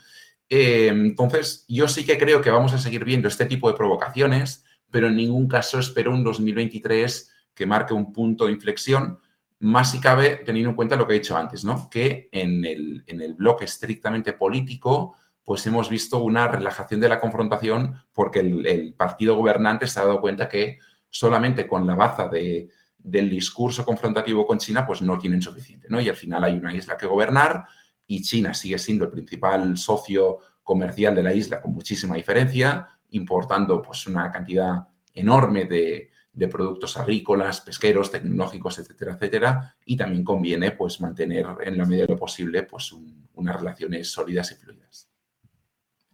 Eh, 0.49 0.87
entonces, 0.87 1.65
yo 1.67 1.87
sí 1.87 2.05
que 2.05 2.17
creo 2.17 2.41
que 2.41 2.51
vamos 2.51 2.73
a 2.73 2.77
seguir 2.77 3.05
viendo 3.05 3.27
este 3.27 3.45
tipo 3.45 3.69
de 3.69 3.77
provocaciones, 3.77 4.65
pero 4.91 5.07
en 5.07 5.15
ningún 5.15 5.47
caso 5.47 5.79
espero 5.79 6.11
un 6.11 6.23
2023 6.23 7.31
que 7.55 7.65
marque 7.65 7.93
un 7.93 8.11
punto 8.11 8.45
de 8.45 8.51
inflexión, 8.51 9.19
más 9.63 9.91
si 9.91 9.99
cabe 10.02 10.41
teniendo 10.45 10.71
en 10.71 10.76
cuenta 10.76 10.97
lo 10.97 11.08
que 11.08 11.15
he 11.15 11.19
dicho 11.19 11.38
antes, 11.38 11.63
¿no? 11.63 11.89
que 11.89 12.28
en 12.32 12.65
el, 12.65 13.04
en 13.08 13.21
el 13.21 13.34
bloque 13.34 13.63
estrictamente 13.63 14.34
político, 14.34 15.15
pues 15.43 15.65
hemos 15.67 15.89
visto 15.89 16.19
una 16.19 16.49
relajación 16.49 16.99
de 16.99 17.08
la 17.08 17.19
confrontación 17.19 17.95
porque 18.12 18.41
el, 18.41 18.93
partido 18.97 19.36
gobernante 19.36 19.88
se 19.88 19.99
ha 19.99 20.06
dado 20.06 20.19
cuenta 20.19 20.49
que 20.49 20.80
solamente 21.10 21.65
con 21.65 21.88
la 21.88 21.95
baza 21.95 22.28
de, 22.28 22.69
del 22.97 23.30
discurso 23.30 23.86
confrontativo 23.86 24.45
con 24.45 24.58
China, 24.58 24.86
pues 24.86 25.02
no 25.02 25.17
tienen 25.17 25.41
suficiente, 25.41 25.88
¿no? 25.89 26.02
Y 26.02 26.10
al 26.10 26.15
final 26.15 26.43
hay 26.43 26.56
una 26.56 26.73
isla 26.73 26.97
que 26.97 27.06
gobernar 27.06 27.65
y 28.06 28.21
China 28.21 28.54
sigue 28.54 28.78
siendo 28.78 29.06
el 29.06 29.12
principal 29.12 29.78
socio 29.78 30.39
comercial 30.62 31.15
de 31.15 31.23
la 31.23 31.34
isla 31.34 31.62
con 31.62 31.73
muchísima 31.73 32.15
diferencia, 32.15 32.89
importando 33.12 33.82
pues 33.82 34.08
una 34.08 34.30
cantidad 34.30 34.88
enorme 35.13 35.65
de, 35.65 36.12
de 36.34 36.48
productos 36.48 36.98
agrícolas, 36.98 37.62
pesqueros, 37.62 38.12
tecnológicos, 38.12 38.80
etcétera, 38.80 39.13
etcétera, 39.13 39.76
y 39.86 39.96
también 39.96 40.24
conviene 40.24 40.72
pues 40.72 41.00
mantener 41.00 41.46
en 41.63 41.78
la 41.78 41.86
medida 41.86 42.08
de 42.08 42.13
lo 42.13 42.19
posible 42.19 42.63
pues 42.63 42.91
unas 43.34 43.56
relaciones 43.56 44.12
sólidas 44.12 44.52
y 44.52 44.56
fluidas. 44.56 45.10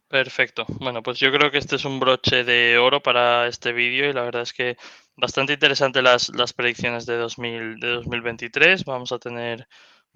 Perfecto. 0.09 0.65
Bueno, 0.79 1.03
pues 1.03 1.19
yo 1.19 1.31
creo 1.31 1.51
que 1.51 1.59
este 1.59 1.75
es 1.75 1.85
un 1.85 1.99
broche 1.99 2.43
de 2.43 2.77
oro 2.79 3.01
para 3.01 3.47
este 3.47 3.71
vídeo 3.71 4.09
y 4.09 4.13
la 4.13 4.23
verdad 4.23 4.41
es 4.41 4.53
que 4.53 4.75
bastante 5.15 5.53
interesante 5.53 6.01
las, 6.01 6.29
las 6.29 6.51
predicciones 6.51 7.05
de, 7.05 7.15
2000, 7.15 7.79
de 7.79 7.89
2023. 7.89 8.85
Vamos 8.85 9.11
a 9.11 9.19
tener, 9.19 9.67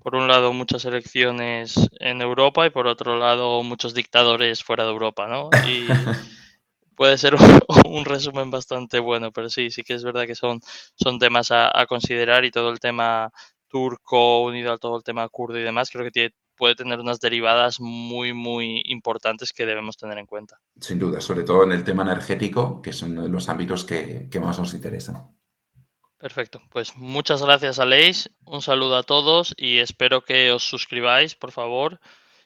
por 0.01 0.15
un 0.15 0.27
lado, 0.27 0.51
muchas 0.51 0.83
elecciones 0.85 1.75
en 1.99 2.21
Europa 2.21 2.65
y 2.65 2.71
por 2.71 2.87
otro 2.87 3.17
lado, 3.17 3.61
muchos 3.61 3.93
dictadores 3.93 4.63
fuera 4.63 4.83
de 4.83 4.89
Europa, 4.89 5.27
¿no? 5.27 5.49
Y 5.67 5.85
puede 6.95 7.17
ser 7.17 7.35
un, 7.85 8.05
resumen 8.05 8.51
bastante 8.51 8.99
bueno, 8.99 9.31
pero 9.31 9.49
sí, 9.49 9.69
sí 9.71 9.83
que 9.83 9.93
es 9.93 10.03
verdad 10.03 10.25
que 10.25 10.35
son, 10.35 10.61
son 10.95 11.19
temas 11.19 11.51
a, 11.51 11.77
a 11.77 11.85
considerar 11.85 12.45
y 12.45 12.51
todo 12.51 12.69
el 12.69 12.79
tema 12.79 13.31
turco 13.67 14.43
unido 14.43 14.73
a 14.73 14.77
todo 14.77 14.97
el 14.97 15.03
tema 15.03 15.27
kurdo 15.29 15.59
y 15.59 15.63
demás, 15.63 15.89
creo 15.89 16.05
que 16.05 16.11
tiene 16.11 16.33
puede 16.55 16.75
tener 16.75 16.99
unas 16.99 17.19
derivadas 17.19 17.79
muy, 17.79 18.33
muy 18.33 18.81
importantes 18.85 19.53
que 19.53 19.65
debemos 19.65 19.97
tener 19.97 20.17
en 20.17 20.25
cuenta. 20.25 20.59
Sin 20.79 20.99
duda, 20.99 21.21
sobre 21.21 21.43
todo 21.43 21.63
en 21.63 21.71
el 21.71 21.83
tema 21.83 22.03
energético, 22.03 22.81
que 22.81 22.93
son 22.93 23.31
los 23.31 23.49
ámbitos 23.49 23.83
que, 23.83 24.29
más 24.41 24.59
nos 24.59 24.73
interesan. 24.73 25.35
Perfecto, 26.17 26.61
pues 26.69 26.95
muchas 26.95 27.43
gracias 27.43 27.79
Aleix, 27.79 28.29
un 28.45 28.61
saludo 28.61 28.95
a 28.95 29.03
todos 29.03 29.53
y 29.57 29.79
espero 29.79 30.21
que 30.21 30.51
os 30.51 30.63
suscribáis, 30.63 31.35
por 31.35 31.51
favor. 31.51 31.99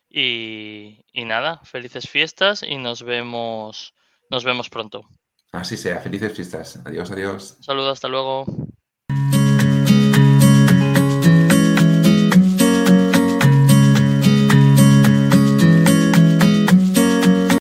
Y, 0.10 1.05
y 1.12 1.25
nada, 1.25 1.60
felices 1.63 2.10
fiestas 2.10 2.63
y 2.63 2.77
nos 2.77 3.03
vemos, 3.03 3.93
nos 4.29 4.43
vemos 4.43 4.69
pronto. 4.69 5.01
Así 5.51 5.77
sea, 5.77 5.99
felices 5.99 6.33
fiestas. 6.33 6.79
Adiós, 6.85 7.09
adiós. 7.11 7.57
Saludos, 7.61 7.93
hasta 7.93 8.07
luego. 8.07 8.45